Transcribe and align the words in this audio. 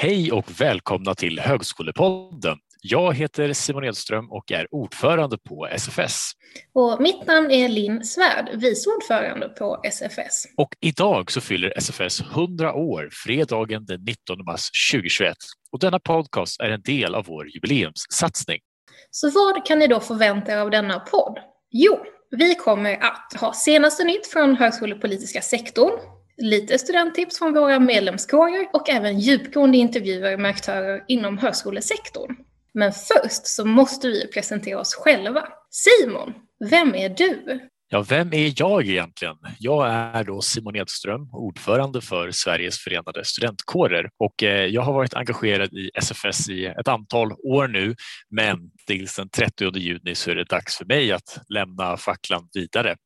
Hej 0.00 0.32
och 0.32 0.60
välkomna 0.60 1.14
till 1.14 1.40
Högskolepodden. 1.40 2.58
Jag 2.82 3.14
heter 3.14 3.52
Simon 3.52 3.84
Edström 3.84 4.30
och 4.30 4.52
är 4.52 4.74
ordförande 4.74 5.38
på 5.38 5.66
SFS. 5.66 6.30
Och 6.74 7.00
mitt 7.00 7.26
namn 7.26 7.50
är 7.50 7.68
Linn 7.68 8.04
Svärd, 8.04 8.50
vice 8.54 8.90
ordförande 8.90 9.48
på 9.48 9.80
SFS. 9.84 10.44
Och 10.56 10.76
idag 10.80 11.30
så 11.30 11.40
fyller 11.40 11.78
SFS 11.78 12.20
100 12.20 12.74
år, 12.74 13.08
fredagen 13.12 13.86
den 13.86 14.04
19 14.04 14.44
mars 14.44 14.70
2021. 14.92 15.36
Och 15.72 15.78
denna 15.78 15.98
podcast 15.98 16.60
är 16.60 16.70
en 16.70 16.82
del 16.82 17.14
av 17.14 17.24
vår 17.24 17.48
jubileumssatsning. 17.48 18.58
Så 19.10 19.30
vad 19.30 19.66
kan 19.66 19.78
ni 19.78 19.86
då 19.86 20.00
förvänta 20.00 20.52
er 20.52 20.56
av 20.56 20.70
denna 20.70 21.00
podd? 21.00 21.38
Jo, 21.70 21.98
vi 22.30 22.54
kommer 22.54 22.96
att 22.96 23.40
ha 23.40 23.52
senaste 23.52 24.04
nytt 24.04 24.26
från 24.26 24.56
högskolepolitiska 24.56 25.40
sektorn, 25.40 26.17
lite 26.38 26.78
studenttips 26.78 27.38
från 27.38 27.54
våra 27.54 27.78
medlemskårer 27.78 28.68
och 28.72 28.88
även 28.88 29.20
djupgående 29.20 29.78
intervjuer 29.78 30.36
med 30.36 30.50
aktörer 30.50 31.04
inom 31.08 31.38
högskolesektorn. 31.38 32.36
Men 32.72 32.92
först 32.92 33.46
så 33.46 33.64
måste 33.64 34.08
vi 34.08 34.26
presentera 34.26 34.80
oss 34.80 34.94
själva. 34.94 35.48
Simon, 35.70 36.34
vem 36.70 36.94
är 36.94 37.08
du? 37.08 37.60
Ja, 37.90 38.02
vem 38.02 38.32
är 38.32 38.52
jag 38.56 38.86
egentligen? 38.86 39.36
Jag 39.58 39.90
är 39.90 40.24
då 40.24 40.40
Simon 40.40 40.76
Edström, 40.76 41.28
ordförande 41.32 42.00
för 42.00 42.30
Sveriges 42.30 42.78
förenade 42.78 43.24
studentkårer 43.24 44.10
och 44.18 44.42
eh, 44.42 44.66
jag 44.66 44.82
har 44.82 44.92
varit 44.92 45.14
engagerad 45.14 45.72
i 45.72 45.90
SFS 45.94 46.48
i 46.48 46.66
ett 46.66 46.88
antal 46.88 47.32
år 47.32 47.68
nu, 47.68 47.94
men 48.30 48.70
tills 48.88 49.16
den 49.16 49.28
30 49.28 49.78
juni 49.78 50.14
så 50.14 50.30
är 50.30 50.34
det 50.34 50.44
dags 50.44 50.76
för 50.76 50.84
mig 50.84 51.12
att 51.12 51.38
lämna 51.48 51.96
facklan 51.96 52.48
vidare. 52.52 52.96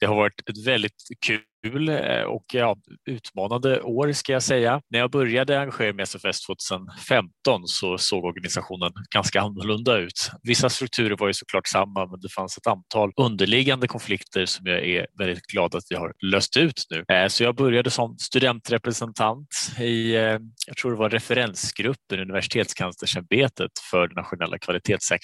Det 0.00 0.06
har 0.06 0.14
varit 0.14 0.48
ett 0.50 0.66
väldigt 0.66 0.92
kul 1.26 1.88
eh, 1.88 2.22
och 2.22 2.44
ja, 2.52 2.76
utmanande 3.10 3.80
år 3.82 4.12
ska 4.12 4.32
jag 4.32 4.42
säga. 4.42 4.80
När 4.90 4.98
jag 4.98 5.10
började 5.10 5.60
engagera 5.60 5.92
mig 5.92 6.02
i 6.02 6.02
SFS 6.02 6.46
2015 6.46 7.62
så 7.66 7.98
såg 7.98 8.24
organisationen 8.24 8.92
ganska 9.14 9.40
annorlunda 9.40 9.96
ut. 9.98 10.30
Vissa 10.42 10.68
strukturer 10.70 11.16
var 11.16 11.26
ju 11.26 11.32
såklart 11.32 11.66
samma 11.66 12.06
men 12.06 12.20
det 12.20 12.28
fanns 12.28 12.58
ett 12.58 12.66
antal 12.66 13.12
underliggande 13.16 13.88
konflikter 13.88 14.46
som 14.46 14.66
jag 14.66 14.88
är 14.88 15.06
väldigt 15.18 15.46
glad 15.46 15.74
att 15.74 15.84
vi 15.90 15.96
har 15.96 16.12
löst 16.32 16.56
ut 16.56 16.82
nu. 16.90 17.16
Eh, 17.16 17.28
så 17.28 17.42
jag 17.44 17.56
började 17.56 17.90
som 17.90 18.16
studentrepresentant 18.18 19.48
i, 19.80 20.14
eh, 20.14 20.38
jag 20.66 20.76
tror 20.82 20.90
det 20.90 20.98
var 20.98 21.10
referensgruppen 21.10 22.20
Universitetskanslersämbetet 22.20 23.70
för 23.90 24.08
det 24.08 24.14
nationella 24.14 24.58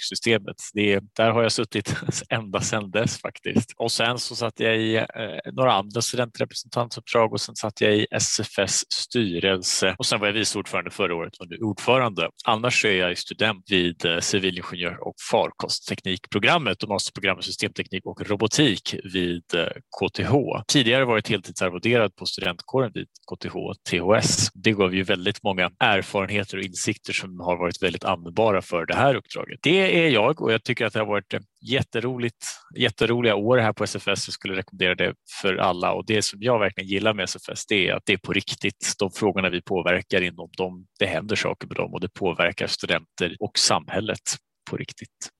systemet. 0.08 0.56
Det, 0.72 1.00
där 1.16 1.30
har 1.30 1.42
jag 1.42 1.52
suttit 1.52 1.96
ända 2.28 2.60
sedan 2.60 2.90
dess 2.90 3.20
faktiskt. 3.20 3.72
Och 3.76 3.92
sen 3.92 4.18
så 4.18 4.36
satt 4.36 4.60
jag 4.60 4.76
i 4.76 4.96
eh, 4.96 5.04
några 5.52 5.72
andra 5.72 6.02
studentrepresentantuppdrag 6.02 7.32
och 7.32 7.40
sen 7.40 7.56
satt 7.56 7.80
jag 7.80 7.96
i 7.96 8.06
SFS 8.10 8.92
styrelse 8.92 9.94
och 9.98 10.06
sen 10.06 10.20
var 10.20 10.26
jag 10.26 10.34
vice 10.34 10.58
ordförande 10.58 10.90
förra 10.90 11.14
året 11.14 11.36
och 11.36 11.46
nu 11.50 11.56
ordförande. 11.56 12.28
Annars 12.44 12.84
är 12.84 12.92
jag 12.92 13.18
student 13.18 13.64
vid 13.70 14.04
eh, 14.04 14.18
civilingenjör 14.18 15.08
och 15.08 15.14
farkostteknikprogrammet 15.30 16.82
och 16.82 16.88
masterprogrammet 16.88 17.44
systemteknik 17.44 18.06
och 18.06 18.28
robotik 18.28 18.94
vid 19.14 19.44
eh, 19.54 19.66
KTH. 20.00 20.32
Tidigare 20.68 21.04
varit 21.04 21.28
heltidsarvoderad 21.28 22.16
på 22.16 22.26
studentkåren 22.26 22.90
vid 22.94 23.06
KTH 23.32 23.54
THS. 23.90 24.50
Det 24.54 24.72
gav 24.72 24.94
ju 24.94 25.02
väldigt 25.02 25.42
många 25.42 25.70
erfarenheter 25.80 26.56
och 26.56 26.62
insikter 26.62 27.12
som 27.12 27.40
har 27.40 27.56
varit 27.56 27.82
väldigt 27.82 28.04
användbara 28.04 28.62
för 28.62 28.86
det 28.86 28.94
här 28.94 29.14
uppdraget. 29.14 29.58
Det 29.62 29.93
är 29.94 30.08
jag 30.08 30.42
och 30.42 30.52
jag 30.52 30.64
tycker 30.64 30.86
att 30.86 30.92
det 30.92 30.98
har 30.98 31.06
varit 31.06 31.34
eh, 31.34 31.40
jätteroligt, 31.60 32.46
jätteroliga 32.76 33.34
år 33.34 33.58
här 33.58 33.72
på 33.72 33.84
SFS. 33.84 34.28
Jag 34.28 34.34
skulle 34.34 34.56
rekommendera 34.56 34.94
det 34.94 35.14
för 35.42 35.56
alla 35.56 35.92
och 35.92 36.06
det 36.06 36.22
som 36.22 36.42
jag 36.42 36.58
verkligen 36.58 36.88
gillar 36.88 37.14
med 37.14 37.24
SFS 37.24 37.66
det 37.66 37.88
är 37.88 37.94
att 37.94 38.02
det 38.06 38.12
är 38.12 38.16
på 38.16 38.32
riktigt. 38.32 38.94
De 38.98 39.10
frågorna 39.10 39.50
vi 39.50 39.62
påverkar 39.62 40.20
inom 40.20 40.50
dem, 40.56 40.86
det 40.98 41.06
händer 41.06 41.36
saker 41.36 41.68
med 41.68 41.76
dem 41.76 41.94
och 41.94 42.00
det 42.00 42.14
påverkar 42.14 42.66
studenter 42.66 43.36
och 43.40 43.58
samhället 43.58 44.36
på 44.70 44.76
riktigt. 44.76 45.30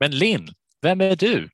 Men 0.00 0.10
Linn, 0.10 0.48
vem 0.82 1.00
är 1.00 1.16
du? 1.16 1.48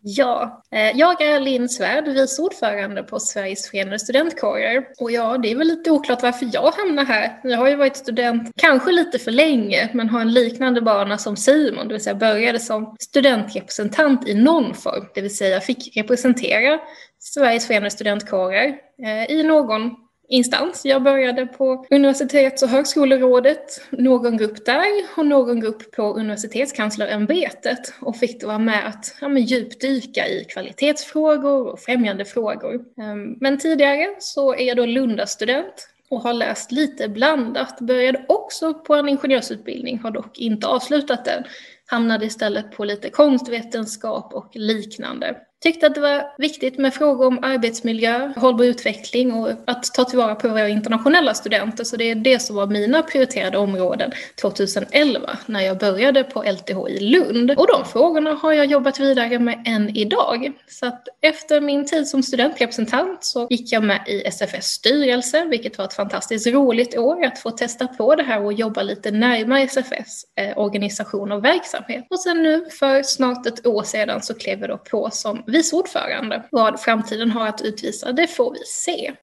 Ja, 0.00 0.62
eh, 0.70 0.98
jag 0.98 1.22
är 1.22 1.40
Linn 1.40 1.68
Svärd, 1.68 2.08
vice 2.08 2.42
ordförande 2.42 3.02
på 3.02 3.20
Sveriges 3.20 3.70
förenade 3.70 3.98
studentkårer. 3.98 4.84
Och 5.00 5.10
ja, 5.10 5.38
det 5.38 5.50
är 5.50 5.56
väl 5.56 5.66
lite 5.66 5.90
oklart 5.90 6.22
varför 6.22 6.48
jag 6.52 6.70
hamnar 6.70 7.04
här. 7.04 7.40
Jag 7.44 7.58
har 7.58 7.68
ju 7.68 7.76
varit 7.76 7.96
student 7.96 8.50
kanske 8.56 8.92
lite 8.92 9.18
för 9.18 9.30
länge, 9.30 9.90
men 9.94 10.08
har 10.08 10.20
en 10.20 10.32
liknande 10.32 10.80
bana 10.80 11.18
som 11.18 11.36
Simon, 11.36 11.88
det 11.88 11.94
vill 11.94 12.04
säga 12.04 12.14
började 12.14 12.60
som 12.60 12.96
studentrepresentant 13.00 14.28
i 14.28 14.34
någon 14.34 14.74
form, 14.74 15.08
det 15.14 15.20
vill 15.20 15.36
säga 15.36 15.60
fick 15.60 15.96
representera 15.96 16.80
Sveriges 17.18 17.66
förenade 17.66 17.90
studentkårer 17.90 18.74
eh, 19.02 19.30
i 19.30 19.42
någon 19.42 19.90
instans. 20.28 20.84
Jag 20.84 21.02
började 21.02 21.46
på 21.46 21.86
Universitets 21.90 22.62
och 22.62 22.68
högskolerådet, 22.68 23.80
någon 23.90 24.36
grupp 24.36 24.66
där 24.66 24.86
och 25.16 25.26
någon 25.26 25.60
grupp 25.60 25.92
på 25.92 26.02
Universitetskanslerämbetet 26.02 27.94
och 28.00 28.16
fick 28.16 28.40
då 28.40 28.46
vara 28.46 28.58
med 28.58 28.86
att 28.86 29.16
ja, 29.20 29.28
men 29.28 29.42
djupdyka 29.42 30.28
i 30.28 30.44
kvalitetsfrågor 30.44 31.68
och 31.72 31.80
främjandefrågor. 31.80 32.74
Ehm, 33.02 33.36
men 33.40 33.58
tidigare 33.58 34.06
så 34.18 34.54
är 34.54 34.64
jag 34.64 34.76
då 34.76 34.86
Lundastudent 34.86 35.88
och 36.10 36.20
har 36.20 36.32
läst 36.32 36.72
lite 36.72 37.08
blandat. 37.08 37.80
Började 37.80 38.24
också 38.28 38.74
på 38.74 38.94
en 38.94 39.08
ingenjörsutbildning, 39.08 39.98
har 39.98 40.10
dock 40.10 40.38
inte 40.38 40.66
avslutat 40.66 41.24
den. 41.24 41.44
Hamnade 41.86 42.26
istället 42.26 42.72
på 42.72 42.84
lite 42.84 43.10
konstvetenskap 43.10 44.34
och 44.34 44.50
liknande. 44.52 45.36
Tyckte 45.60 45.86
att 45.86 45.94
det 45.94 46.00
var 46.00 46.32
viktigt 46.38 46.78
med 46.78 46.94
frågor 46.94 47.26
om 47.26 47.38
arbetsmiljö, 47.44 48.32
hållbar 48.36 48.64
utveckling 48.64 49.32
och 49.32 49.50
att 49.66 49.84
ta 49.94 50.04
tillvara 50.04 50.34
på 50.34 50.48
våra 50.48 50.68
internationella 50.68 51.34
studenter. 51.34 51.84
Så 51.84 51.96
det 51.96 52.10
är 52.10 52.14
det 52.14 52.38
som 52.38 52.56
var 52.56 52.66
mina 52.66 53.02
prioriterade 53.02 53.58
områden 53.58 54.12
2011 54.40 55.38
när 55.46 55.60
jag 55.60 55.78
började 55.78 56.24
på 56.24 56.42
LTH 56.42 56.88
i 56.88 57.00
Lund. 57.00 57.50
Och 57.50 57.66
de 57.66 57.84
frågorna 57.84 58.34
har 58.34 58.52
jag 58.52 58.66
jobbat 58.66 59.00
vidare 59.00 59.38
med 59.38 59.62
än 59.66 59.96
idag. 59.96 60.52
Så 60.68 60.86
att 60.86 61.08
efter 61.20 61.60
min 61.60 61.86
tid 61.86 62.08
som 62.08 62.22
studentrepresentant 62.22 63.24
så 63.24 63.46
gick 63.50 63.72
jag 63.72 63.82
med 63.82 64.00
i 64.06 64.22
SFS 64.22 64.66
styrelse, 64.66 65.44
vilket 65.44 65.78
var 65.78 65.84
ett 65.84 65.94
fantastiskt 65.94 66.46
roligt 66.46 66.98
år 66.98 67.24
att 67.24 67.38
få 67.38 67.50
testa 67.50 67.86
på 67.86 68.14
det 68.14 68.22
här 68.22 68.44
och 68.44 68.52
jobba 68.52 68.82
lite 68.82 69.10
närmare 69.10 69.62
SFS 69.62 70.24
eh, 70.36 70.58
organisation 70.58 71.32
och 71.32 71.44
verksamhet. 71.44 72.06
Och 72.10 72.20
sen 72.20 72.42
nu 72.42 72.66
för 72.70 73.02
snart 73.02 73.46
ett 73.46 73.66
år 73.66 73.82
sedan 73.82 74.22
så 74.22 74.34
klev 74.34 74.60
jag 74.60 74.68
då 74.68 74.78
på 74.78 75.08
som 75.12 75.44
vice 75.48 75.76
ordförande. 75.76 76.48
Vad 76.50 76.80
framtiden 76.80 77.30
har 77.30 77.48
att 77.48 77.62
utvisa, 77.62 78.12
det 78.12 78.26
får 78.26 78.52
vi 78.52 78.64
se. 78.66 79.14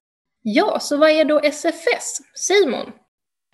Ja, 0.42 0.78
så 0.80 0.96
vad 0.96 1.10
är 1.10 1.24
då 1.24 1.40
SFS? 1.40 2.18
Simon? 2.34 2.92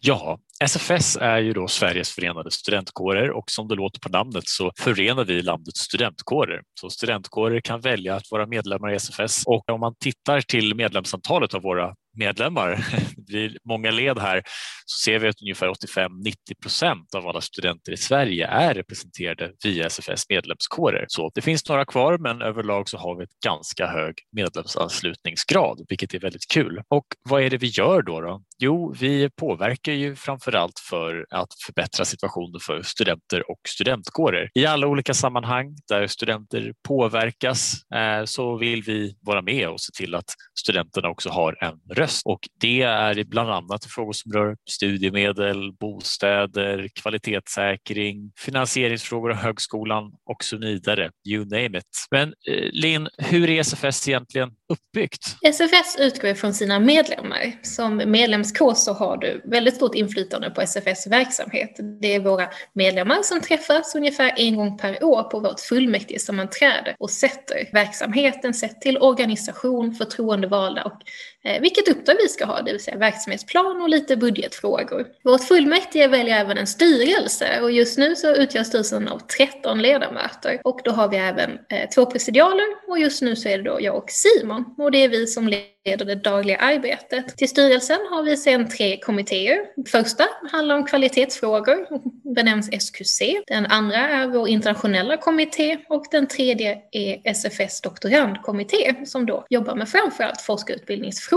Ja, 0.01 0.39
SFS 0.63 1.17
är 1.17 1.39
ju 1.39 1.53
då 1.53 1.69
Sveriges 1.69 2.11
förenade 2.11 2.51
studentkårer 2.51 3.31
och 3.31 3.51
som 3.51 3.69
det 3.69 3.75
låter 3.75 4.01
på 4.01 4.09
namnet 4.09 4.49
så 4.49 4.73
förenar 4.79 5.25
vi 5.25 5.43
landets 5.43 5.81
studentkårer. 5.81 6.63
Så 6.81 6.91
studentkårer 6.91 7.61
kan 7.61 7.81
välja 7.81 8.15
att 8.15 8.31
vara 8.31 8.47
medlemmar 8.47 8.93
i 8.93 8.95
SFS 8.95 9.43
och 9.47 9.71
om 9.71 9.81
man 9.81 9.95
tittar 10.01 10.41
till 10.41 10.75
medlemsantalet 10.75 11.55
av 11.55 11.63
våra 11.63 11.95
medlemmar, 12.19 12.85
det 13.17 13.23
blir 13.27 13.59
många 13.65 13.91
led 13.91 14.19
här, 14.19 14.43
så 14.87 15.05
ser 15.05 15.19
vi 15.19 15.29
att 15.29 15.43
ungefär 15.43 15.67
85-90 15.67 16.35
procent 16.63 17.15
av 17.15 17.29
alla 17.29 17.41
studenter 17.41 17.93
i 17.93 17.97
Sverige 17.97 18.47
är 18.47 18.75
representerade 18.75 19.53
via 19.65 19.87
SFS 19.87 20.25
medlemskårer. 20.29 21.05
Så 21.09 21.31
det 21.35 21.41
finns 21.41 21.69
några 21.69 21.85
kvar, 21.85 22.19
men 22.19 22.43
överlag 22.43 22.89
så 22.89 22.99
har 22.99 23.17
vi 23.17 23.25
ett 23.25 23.41
ganska 23.45 23.87
hög 23.87 24.15
medlemsanslutningsgrad, 24.33 25.87
vilket 25.89 26.15
är 26.15 26.19
väldigt 26.19 26.49
kul. 26.53 26.83
Och 26.89 27.07
vad 27.23 27.43
är 27.43 27.51
det 27.51 27.59
vi 27.59 27.67
gör 27.67 28.03
då? 28.03 28.21
då? 28.21 28.43
Jo, 28.59 28.95
vi 29.01 29.31
påverkar 29.31 29.93
ju 29.93 30.17
framför 30.17 30.52
framförallt 30.53 30.79
för 30.79 31.27
att 31.31 31.49
förbättra 31.67 32.05
situationen 32.05 32.61
för 32.61 32.83
studenter 32.83 33.51
och 33.51 33.61
studentkårer. 33.69 34.51
I 34.55 34.67
alla 34.67 34.87
olika 34.87 35.15
sammanhang 35.15 35.77
där 35.89 36.07
studenter 36.07 36.75
påverkas 36.89 37.75
eh, 37.95 38.25
så 38.25 38.57
vill 38.57 38.83
vi 38.83 39.17
vara 39.21 39.43
med 39.43 39.69
och 39.69 39.81
se 39.81 39.93
till 39.93 40.15
att 40.15 40.35
studenterna 40.59 41.09
också 41.09 41.31
har 41.31 41.65
en 41.65 41.81
röst 41.97 42.23
och 42.27 42.41
det 42.61 42.83
är 42.83 43.25
bland 43.25 43.51
annat 43.51 43.85
frågor 43.85 44.13
som 44.13 44.33
rör 44.33 44.57
studiemedel, 44.71 45.73
bostäder, 45.73 46.89
kvalitetssäkring, 47.03 48.33
finansieringsfrågor 48.39 49.31
av 49.31 49.37
högskolan 49.37 50.13
och 50.31 50.45
så 50.45 50.57
vidare. 50.57 51.11
You 51.29 51.45
name 51.45 51.79
it. 51.79 52.07
Men 52.11 52.29
eh, 52.29 52.69
Linn, 52.73 53.09
hur 53.19 53.51
är 53.51 53.61
SFS 53.61 54.09
egentligen 54.09 54.51
uppbyggt? 54.73 55.37
SFS 55.43 55.97
utgår 55.99 56.35
från 56.35 56.55
sina 56.55 56.79
medlemmar. 56.79 57.59
Som 57.63 57.97
medlemskår 57.97 58.75
så 58.75 58.93
har 58.93 59.17
du 59.17 59.43
väldigt 59.45 59.77
stort 59.77 59.95
inflytande 59.95 60.51
på 60.51 60.61
SFS 60.61 61.07
verksamhet. 61.07 61.77
Det 62.01 62.15
är 62.15 62.21
våra 62.21 62.49
medlemmar 62.75 63.23
som 63.23 63.41
träffas 63.41 63.95
ungefär 63.95 64.33
en 64.37 64.57
gång 64.57 64.79
per 64.79 65.05
år 65.05 65.23
på 65.23 65.41
vårt 65.41 65.61
fullmäktigesammanträde 65.61 66.97
och 66.99 67.11
sätter 67.11 67.69
verksamheten 67.73 68.55
sett 68.55 68.81
till 68.81 68.99
organisation, 68.99 69.95
förtroendevalda 69.95 70.85
och 70.85 70.99
Eh, 71.45 71.61
vilket 71.61 71.89
uppdrag 71.89 72.17
vi 72.23 72.29
ska 72.29 72.45
ha, 72.45 72.63
det 72.63 72.73
vill 72.73 72.83
säga 72.83 72.97
verksamhetsplan 72.97 73.83
och 73.83 73.89
lite 73.89 74.17
budgetfrågor. 74.17 75.07
Vårt 75.25 75.45
fullmäktige 75.45 76.07
väljer 76.07 76.41
även 76.41 76.59
en 76.59 76.67
styrelse 76.67 77.61
och 77.61 77.71
just 77.71 77.99
nu 77.99 78.17
så 78.17 78.35
utgör 78.35 78.63
styrelsen 78.63 79.09
av 79.09 79.19
13 79.19 79.83
ledamöter 79.83 80.61
och 80.65 80.81
då 80.85 80.91
har 80.91 81.09
vi 81.09 81.17
även 81.17 81.51
eh, 81.51 81.89
två 81.95 82.07
presidialer 82.07 82.67
och 82.89 82.99
just 82.99 83.23
nu 83.23 83.37
så 83.37 83.49
är 83.49 83.59
det 83.59 83.65
då 83.65 83.79
jag 83.81 83.97
och 83.97 84.11
Simon 84.11 84.43
Simon 84.43 84.75
och 84.79 84.91
det 84.91 84.99
är 84.99 85.09
vi 85.09 85.27
som 85.27 85.49
leder 85.49 86.05
det 86.05 86.15
dagliga 86.15 86.57
arbetet. 86.57 87.37
Till 87.37 87.49
styrelsen 87.49 87.99
har 88.11 88.23
vi 88.23 88.37
sedan 88.37 88.69
tre 88.69 88.97
kommittéer. 88.97 89.59
Första 89.89 90.25
handlar 90.53 90.75
om 90.75 90.87
kvalitetsfrågor, 90.87 91.87
benämns 92.35 92.67
SQC. 92.67 93.23
Den 93.47 93.67
andra 93.67 93.97
är 93.97 94.27
vår 94.27 94.49
internationella 94.49 95.17
kommitté 95.17 95.79
och 95.89 96.05
den 96.11 96.27
tredje 96.27 96.79
är 96.93 97.21
SFS 97.25 97.81
doktorandkommitté 97.81 98.95
som 99.07 99.27
då 99.27 99.47
jobbar 99.51 99.75
med 99.75 99.89
framförallt 99.89 100.41
forskarutbildningsfrågor. 100.41 101.32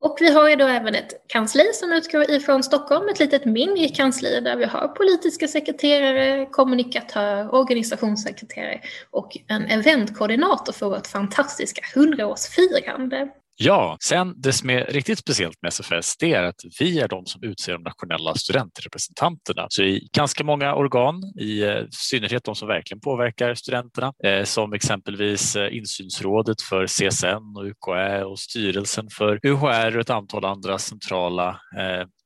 Och 0.00 0.16
vi 0.20 0.30
har 0.30 0.48
ju 0.48 0.56
då 0.56 0.66
även 0.66 0.94
ett 0.94 1.26
kansli 1.26 1.72
som 1.74 1.92
utgår 1.92 2.30
ifrån 2.30 2.62
Stockholm, 2.62 3.08
ett 3.08 3.20
litet 3.20 3.44
minikansli 3.44 4.40
där 4.40 4.56
vi 4.56 4.64
har 4.64 4.88
politiska 4.88 5.48
sekreterare, 5.48 6.46
kommunikatör, 6.46 7.54
organisationssekreterare 7.54 8.80
och 9.10 9.36
en 9.48 9.64
eventkoordinator 9.66 10.72
för 10.72 10.86
vårt 10.86 11.06
fantastiska 11.06 11.82
hundraårsfirande. 11.94 13.28
Ja, 13.56 13.96
sen 14.00 14.34
det 14.40 14.52
som 14.52 14.70
är 14.70 14.84
riktigt 14.84 15.18
speciellt 15.18 15.62
med 15.62 15.68
SFS 15.68 16.16
det 16.16 16.32
är 16.32 16.42
att 16.42 16.60
vi 16.80 17.00
är 17.00 17.08
de 17.08 17.26
som 17.26 17.42
utser 17.42 17.72
de 17.72 17.82
nationella 17.82 18.34
studentrepresentanterna. 18.34 19.66
Så 19.68 19.82
i 19.82 20.08
ganska 20.12 20.44
många 20.44 20.74
organ, 20.74 21.22
i 21.40 21.62
eh, 21.62 21.82
synnerhet 21.90 22.44
de 22.44 22.54
som 22.54 22.68
verkligen 22.68 23.00
påverkar 23.00 23.54
studenterna, 23.54 24.12
eh, 24.24 24.44
som 24.44 24.72
exempelvis 24.72 25.56
eh, 25.56 25.76
insynsrådet 25.76 26.62
för 26.62 26.86
CSN 26.86 27.56
och 27.56 27.64
UKÄ 27.64 28.24
och 28.24 28.38
styrelsen 28.38 29.08
för 29.10 29.40
UHR 29.46 29.96
och 29.96 30.00
ett 30.00 30.10
antal 30.10 30.44
andra 30.44 30.78
centrala 30.78 31.60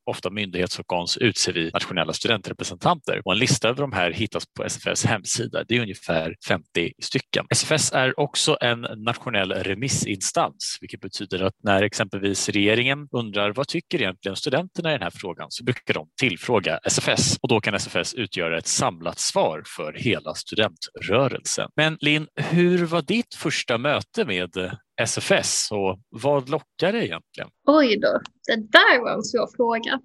ofta 0.08 0.30
myndighetsorgan 0.30 1.06
så 1.06 1.20
utser 1.20 1.52
vi 1.52 1.70
nationella 1.74 2.12
studentrepresentanter 2.12 3.22
och 3.24 3.32
en 3.32 3.38
lista 3.38 3.68
över 3.68 3.80
de 3.80 3.92
här 3.92 4.10
hittas 4.10 4.44
på 4.56 4.64
SFS 4.64 5.04
hemsida. 5.04 5.64
Det 5.68 5.76
är 5.76 5.80
ungefär 5.80 6.36
50 6.48 6.92
stycken. 7.02 7.46
SFS 7.50 7.92
är 7.92 8.20
också 8.20 8.56
en 8.60 8.80
nationell 8.80 9.52
remissinstans, 9.52 10.78
vilket 10.80 11.00
betyder 11.00 11.42
att 11.42 11.54
när 11.62 11.82
exempelvis 11.82 12.48
regeringen 12.48 13.08
undrar 13.12 13.52
vad 13.52 13.68
tycker 13.68 14.02
egentligen 14.02 14.36
studenterna 14.36 14.90
i 14.90 14.92
den 14.92 15.02
här 15.02 15.12
frågan 15.14 15.46
så 15.50 15.64
brukar 15.64 15.94
de 15.94 16.08
tillfråga 16.20 16.78
SFS 16.84 17.38
och 17.42 17.48
då 17.48 17.60
kan 17.60 17.74
SFS 17.74 18.14
utgöra 18.14 18.58
ett 18.58 18.66
samlat 18.66 19.18
svar 19.18 19.62
för 19.76 19.92
hela 19.92 20.34
studentrörelsen. 20.34 21.68
Men 21.76 21.98
Linn, 22.00 22.26
hur 22.36 22.84
var 22.84 23.02
ditt 23.02 23.34
första 23.34 23.78
möte 23.78 24.24
med 24.24 24.78
SFS 24.98 25.68
och 25.70 25.98
vad 26.08 26.48
lockar 26.48 26.92
det 26.92 27.06
egentligen? 27.06 27.50
Oj 27.66 27.96
då, 27.96 28.20
det 28.46 28.56
där 28.56 29.02
var 29.02 29.10
en 29.10 29.22
svår 29.22 29.48
fråga. 29.56 30.00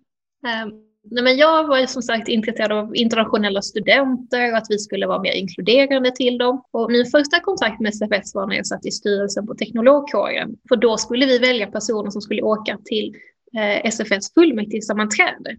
Ehm, 0.47 0.69
nej 1.11 1.23
men 1.23 1.37
jag 1.37 1.67
var 1.67 1.79
ju 1.79 1.87
som 1.87 2.01
sagt 2.01 2.27
intresserad 2.27 2.71
av 2.71 2.95
internationella 2.95 3.61
studenter 3.61 4.51
och 4.51 4.57
att 4.57 4.67
vi 4.69 4.79
skulle 4.79 5.07
vara 5.07 5.21
mer 5.21 5.33
inkluderande 5.33 6.11
till 6.11 6.37
dem. 6.37 6.63
Och 6.71 6.91
min 6.91 7.05
första 7.05 7.39
kontakt 7.39 7.79
med 7.79 7.89
SFS 7.89 8.35
var 8.35 8.47
när 8.47 8.55
jag 8.55 8.67
satt 8.67 8.85
i 8.85 8.91
styrelsen 8.91 9.47
på 9.47 9.55
teknologkåren. 9.55 10.55
För 10.69 10.75
då 10.75 10.97
skulle 10.97 11.25
vi 11.25 11.39
välja 11.39 11.67
personer 11.67 12.09
som 12.09 12.21
skulle 12.21 12.41
åka 12.41 12.77
till 12.85 13.15
eh, 13.57 13.85
SFS 13.85 14.33
fullmäktigesammanträde. 14.33 15.57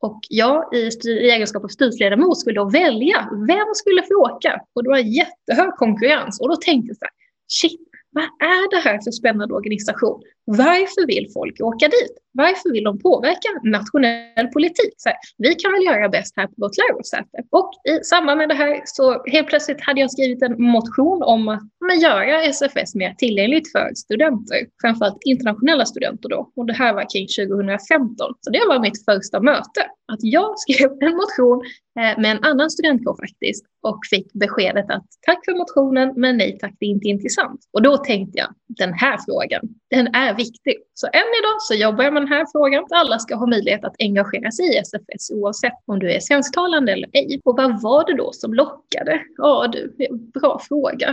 Och 0.00 0.20
jag 0.28 0.74
i, 0.74 0.90
i 1.08 1.30
egenskap 1.30 1.64
av 1.64 1.68
styrelseledamot 1.68 2.40
skulle 2.40 2.60
då 2.60 2.70
välja 2.70 3.28
vem 3.48 3.74
skulle 3.74 4.02
få 4.02 4.14
åka. 4.14 4.60
Och 4.74 4.82
det 4.82 4.90
var 4.90 4.98
jättehög 4.98 5.76
konkurrens. 5.76 6.40
Och 6.40 6.48
då 6.48 6.56
tänkte 6.56 6.90
jag 6.90 6.96
så 6.96 7.04
här, 7.04 7.12
shit, 7.48 7.88
vad 8.18 8.48
är 8.54 8.70
det 8.70 8.88
här 8.88 8.98
för 9.04 9.10
spännande 9.10 9.54
organisation? 9.54 10.22
Varför 10.44 11.06
vill 11.06 11.26
folk 11.34 11.60
åka 11.60 11.88
dit? 11.88 12.14
Varför 12.32 12.72
vill 12.72 12.84
de 12.84 12.98
påverka 12.98 13.48
nationell 13.62 14.48
politik? 14.52 14.94
Så 14.96 15.08
här, 15.08 15.18
vi 15.38 15.54
kan 15.54 15.72
väl 15.72 15.84
göra 15.84 16.08
bäst 16.08 16.32
här 16.36 16.46
på 16.46 16.54
vårt 16.56 16.76
lärosäte. 16.82 17.38
Och 17.50 17.70
i 17.92 18.04
samband 18.04 18.38
med 18.38 18.48
det 18.48 18.54
här 18.54 18.82
så 18.84 19.24
helt 19.24 19.48
plötsligt 19.48 19.80
hade 19.80 20.00
jag 20.00 20.10
skrivit 20.10 20.42
en 20.42 20.62
motion 20.62 21.22
om 21.22 21.48
att 21.48 21.62
men, 21.86 22.00
göra 22.00 22.42
SFS 22.42 22.94
mer 22.94 23.14
tillgängligt 23.14 23.72
för 23.72 23.94
studenter, 23.94 24.58
framförallt 24.82 25.18
internationella 25.24 25.84
studenter 25.86 26.28
då. 26.28 26.52
Och 26.56 26.66
det 26.66 26.72
här 26.72 26.94
var 26.94 27.04
kring 27.12 27.26
2015. 27.48 28.34
Så 28.40 28.50
det 28.50 28.64
var 28.68 28.78
mitt 28.80 29.04
första 29.04 29.40
möte. 29.40 29.80
Att 30.12 30.18
jag 30.22 30.58
skrev 30.64 30.90
en 31.00 31.16
motion 31.16 31.62
eh, 32.00 32.20
med 32.20 32.30
en 32.30 32.44
annan 32.44 32.70
studentkår 32.70 33.16
faktiskt 33.20 33.64
och 33.82 34.00
fick 34.10 34.32
beskedet 34.32 34.90
att 34.90 35.06
tack 35.26 35.44
för 35.44 35.52
motionen 35.58 36.12
men 36.16 36.36
nej 36.36 36.58
tack 36.60 36.74
det 36.80 36.86
är 36.86 36.90
inte 36.90 37.08
intressant. 37.08 37.60
Och 37.72 37.82
då 37.82 37.96
tänkte 37.96 38.38
jag 38.38 38.48
den 38.68 38.92
här 38.92 39.18
frågan, 39.26 39.60
den 39.90 40.14
är 40.14 40.34
viktig. 40.34 40.76
Så 40.94 41.06
än 41.06 41.30
idag 41.40 41.56
så 41.60 41.74
jobbar 41.74 42.04
jag 42.04 42.12
med 42.12 42.22
den 42.22 42.32
här 42.32 42.46
frågan. 42.52 42.84
Alla 42.90 43.18
ska 43.18 43.34
ha 43.34 43.46
möjlighet 43.46 43.84
att 43.84 43.96
engagera 43.98 44.50
sig 44.50 44.66
i 44.74 44.76
SFS 44.76 45.30
oavsett 45.30 45.72
om 45.86 45.98
du 45.98 46.12
är 46.12 46.20
svensktalande 46.20 46.92
eller 46.92 47.08
ej. 47.12 47.40
Och 47.44 47.56
vad 47.56 47.82
var 47.82 48.06
det 48.06 48.16
då 48.16 48.32
som 48.32 48.54
lockade? 48.54 49.20
Ja 49.36 49.68
du, 49.72 49.94
bra 50.34 50.60
fråga. 50.68 51.08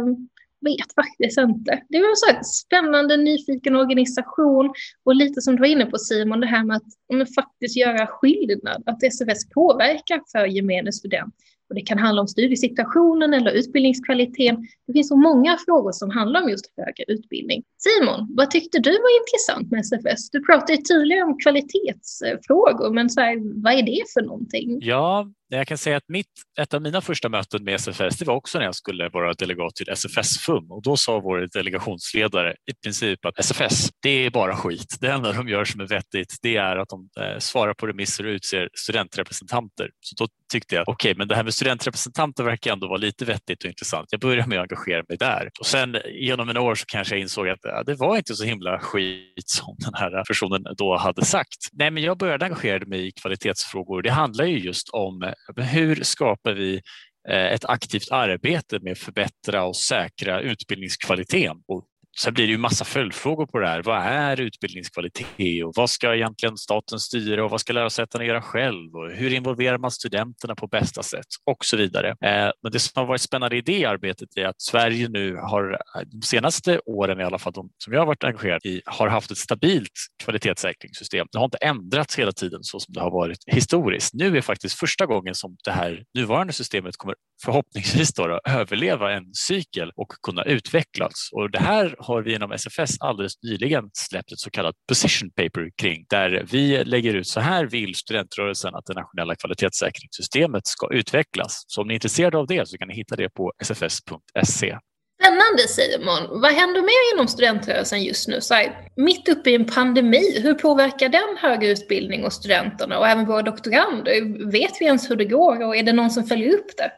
Um, 0.00 0.28
vet 0.60 0.94
faktiskt 0.94 1.38
inte. 1.38 1.82
Det 1.88 1.98
var 1.98 2.34
en 2.34 2.44
spännande, 2.44 3.16
nyfiken 3.16 3.76
organisation 3.76 4.72
och 5.04 5.14
lite 5.14 5.40
som 5.40 5.56
du 5.56 5.60
var 5.60 5.66
inne 5.66 5.86
på 5.86 5.98
Simon, 5.98 6.40
det 6.40 6.46
här 6.46 6.64
med 6.64 6.76
att 6.76 7.34
faktiskt 7.34 7.76
göra 7.76 8.06
skillnad, 8.06 8.82
att 8.86 9.02
SFS 9.02 9.48
påverkar 9.48 10.20
för 10.32 10.46
gemene 10.46 10.92
student. 10.92 11.34
Och 11.68 11.74
det 11.74 11.80
kan 11.82 11.98
handla 11.98 12.20
om 12.20 12.28
studiesituationen 12.28 13.34
eller 13.34 13.50
utbildningskvaliteten. 13.50 14.66
Det 14.86 14.92
finns 14.92 15.08
så 15.08 15.16
många 15.16 15.58
frågor 15.66 15.92
som 15.92 16.10
handlar 16.10 16.42
om 16.42 16.48
just 16.50 16.72
högre 16.76 17.04
utbildning. 17.08 17.62
Simon, 17.78 18.26
vad 18.36 18.50
tyckte 18.50 18.78
du 18.78 18.90
var 18.90 19.20
intressant 19.20 19.70
med 19.70 19.80
SFS? 19.80 20.30
Du 20.30 20.44
pratade 20.44 20.82
tydligare 20.82 21.22
om 21.22 21.38
kvalitetsfrågor, 21.38 22.90
men 22.94 23.10
så 23.10 23.20
här, 23.20 23.62
vad 23.62 23.72
är 23.72 23.82
det 23.82 24.02
för 24.14 24.22
någonting? 24.22 24.78
Ja, 24.82 25.30
jag 25.58 25.66
kan 25.66 25.78
säga 25.78 25.96
att 25.96 26.08
mitt, 26.08 26.26
ett 26.60 26.74
av 26.74 26.82
mina 26.82 27.00
första 27.00 27.28
möten 27.28 27.64
med 27.64 27.74
SFS 27.74 28.18
det 28.18 28.24
var 28.24 28.34
också 28.34 28.58
när 28.58 28.64
jag 28.64 28.74
skulle 28.74 29.08
vara 29.08 29.32
delegat 29.32 29.74
till 29.74 29.88
SFS-FUM 29.88 30.70
och 30.70 30.82
då 30.82 30.96
sa 30.96 31.20
vår 31.20 31.48
delegationsledare 31.52 32.54
i 32.70 32.74
princip 32.82 33.24
att 33.24 33.38
SFS, 33.38 33.88
det 34.02 34.10
är 34.10 34.30
bara 34.30 34.56
skit. 34.56 34.96
Det 35.00 35.08
enda 35.08 35.32
de 35.32 35.48
gör 35.48 35.64
som 35.64 35.80
är 35.80 35.86
vettigt 35.86 36.36
det 36.42 36.56
är 36.56 36.76
att 36.76 36.88
de 36.88 37.08
eh, 37.20 37.38
svarar 37.38 37.74
på 37.74 37.86
remisser 37.86 38.26
och 38.26 38.30
utser 38.30 38.68
studentrepresentanter. 38.74 39.90
Så 40.00 40.24
då 40.24 40.28
tyckte 40.52 40.74
jag, 40.74 40.82
okej, 40.88 41.10
okay, 41.10 41.18
men 41.18 41.28
det 41.28 41.36
här 41.36 41.44
med 41.44 41.54
studentrepresentanter 41.54 42.44
verkar 42.44 42.72
ändå 42.72 42.88
vara 42.88 42.98
lite 42.98 43.24
vettigt 43.24 43.64
och 43.64 43.70
intressant. 43.70 44.08
Jag 44.10 44.20
började 44.20 44.48
med 44.48 44.58
att 44.58 44.72
engagera 44.72 45.04
mig 45.08 45.18
där 45.18 45.50
och 45.60 45.66
sen 45.66 45.96
genom 46.20 46.48
en 46.48 46.56
år 46.56 46.74
så 46.74 46.84
kanske 46.86 47.14
jag 47.14 47.22
insåg 47.22 47.48
att 47.48 47.86
det 47.86 47.94
var 47.94 48.16
inte 48.16 48.34
så 48.34 48.44
himla 48.44 48.78
skit 48.78 49.44
som 49.50 49.76
den 49.78 49.94
här 49.94 50.24
personen 50.28 50.64
då 50.76 50.96
hade 50.96 51.24
sagt. 51.24 51.58
Nej, 51.72 51.90
men 51.90 52.02
jag 52.02 52.18
började 52.18 52.44
engagera 52.44 52.86
mig 52.86 53.06
i 53.06 53.12
kvalitetsfrågor. 53.12 54.02
Det 54.02 54.10
handlar 54.10 54.44
ju 54.44 54.58
just 54.58 54.88
om 54.88 55.32
hur 55.56 56.02
skapar 56.02 56.52
vi 56.52 56.80
eh, 57.28 57.46
ett 57.46 57.64
aktivt 57.64 58.10
arbete 58.10 58.78
med 58.82 58.92
att 58.92 58.98
förbättra 58.98 59.64
och 59.64 59.76
säkra 59.76 60.40
utbildningskvaliteten 60.40 61.62
och 61.66 61.86
Sen 62.18 62.34
blir 62.34 62.46
det 62.46 62.50
ju 62.50 62.58
massa 62.58 62.84
följdfrågor 62.84 63.46
på 63.46 63.58
det 63.58 63.66
här. 63.66 63.82
Vad 63.82 64.02
är 64.02 64.40
utbildningskvalitet 64.40 65.64
och 65.64 65.72
vad 65.76 65.90
ska 65.90 66.14
egentligen 66.14 66.56
staten 66.56 66.98
styra 66.98 67.44
och 67.44 67.50
vad 67.50 67.60
ska 67.60 67.72
lärosätena 67.72 68.24
göra 68.24 68.42
själv 68.42 68.94
och 68.94 69.10
hur 69.10 69.32
involverar 69.32 69.78
man 69.78 69.90
studenterna 69.90 70.54
på 70.54 70.66
bästa 70.66 71.02
sätt 71.02 71.26
och 71.46 71.64
så 71.64 71.76
vidare. 71.76 72.08
Eh, 72.08 72.50
men 72.62 72.72
det 72.72 72.78
som 72.78 73.00
har 73.00 73.06
varit 73.06 73.20
spännande 73.20 73.56
i 73.56 73.60
det 73.60 73.84
arbetet 73.84 74.28
är 74.36 74.44
att 74.44 74.60
Sverige 74.62 75.08
nu 75.08 75.36
har 75.36 75.72
eh, 75.72 76.02
de 76.06 76.22
senaste 76.22 76.80
åren 76.86 77.20
i 77.20 77.24
alla 77.24 77.38
fall, 77.38 77.52
de 77.52 77.70
som 77.84 77.92
jag 77.92 78.00
har 78.00 78.06
varit 78.06 78.24
engagerad 78.24 78.66
i, 78.66 78.82
har 78.84 79.08
haft 79.08 79.30
ett 79.30 79.38
stabilt 79.38 79.92
kvalitetssäkringssystem. 80.24 81.26
Det 81.32 81.38
har 81.38 81.44
inte 81.44 81.58
ändrats 81.58 82.18
hela 82.18 82.32
tiden 82.32 82.58
så 82.62 82.80
som 82.80 82.94
det 82.94 83.00
har 83.00 83.10
varit 83.10 83.38
historiskt. 83.46 84.14
Nu 84.14 84.36
är 84.36 84.40
faktiskt 84.40 84.78
första 84.78 85.06
gången 85.06 85.34
som 85.34 85.56
det 85.64 85.72
här 85.72 86.04
nuvarande 86.14 86.52
systemet 86.52 86.96
kommer 86.96 87.14
förhoppningsvis 87.44 88.12
då, 88.14 88.40
överleva 88.48 89.12
en 89.12 89.34
cykel 89.34 89.92
och 89.96 90.12
kunna 90.22 90.44
utvecklas. 90.44 91.28
Och 91.32 91.50
det 91.50 91.60
här 91.60 91.96
har 92.00 92.22
vi 92.22 92.34
inom 92.34 92.52
SFS 92.52 93.00
alldeles 93.00 93.32
nyligen 93.42 93.84
släppt 93.92 94.32
ett 94.32 94.38
så 94.38 94.50
kallat 94.50 94.74
position 94.88 95.30
paper 95.30 95.70
kring 95.76 96.06
där 96.08 96.46
vi 96.50 96.84
lägger 96.84 97.14
ut 97.14 97.26
så 97.26 97.40
här 97.40 97.64
vill 97.64 97.94
studentrörelsen 97.94 98.74
att 98.74 98.86
det 98.86 98.94
nationella 98.94 99.34
kvalitetssäkringssystemet 99.34 100.66
ska 100.66 100.92
utvecklas. 100.92 101.64
Så 101.66 101.80
om 101.80 101.88
ni 101.88 101.92
är 101.92 101.96
intresserade 101.96 102.38
av 102.38 102.46
det 102.46 102.68
så 102.68 102.78
kan 102.78 102.88
ni 102.88 102.94
hitta 102.94 103.16
det 103.16 103.28
på 103.28 103.52
sfs.se. 103.62 104.78
Spännande 105.20 105.68
Simon. 105.68 106.40
Vad 106.40 106.52
händer 106.52 106.80
mer 106.80 107.14
inom 107.14 107.28
studentrörelsen 107.28 108.02
just 108.02 108.28
nu? 108.28 108.40
Så 108.40 108.54
här, 108.54 108.88
mitt 108.96 109.28
uppe 109.28 109.50
i 109.50 109.54
en 109.54 109.64
pandemi, 109.64 110.40
hur 110.42 110.54
påverkar 110.54 111.08
den 111.08 111.36
högre 111.38 111.70
utbildning 111.70 112.24
och 112.24 112.32
studenterna 112.32 112.98
och 112.98 113.06
även 113.06 113.26
våra 113.26 113.42
doktorander? 113.42 114.50
Vet 114.50 114.80
vi 114.80 114.84
ens 114.84 115.10
hur 115.10 115.16
det 115.16 115.24
går 115.24 115.66
och 115.66 115.76
är 115.76 115.82
det 115.82 115.92
någon 115.92 116.10
som 116.10 116.24
följer 116.24 116.54
upp 116.54 116.76
det? 116.76 116.92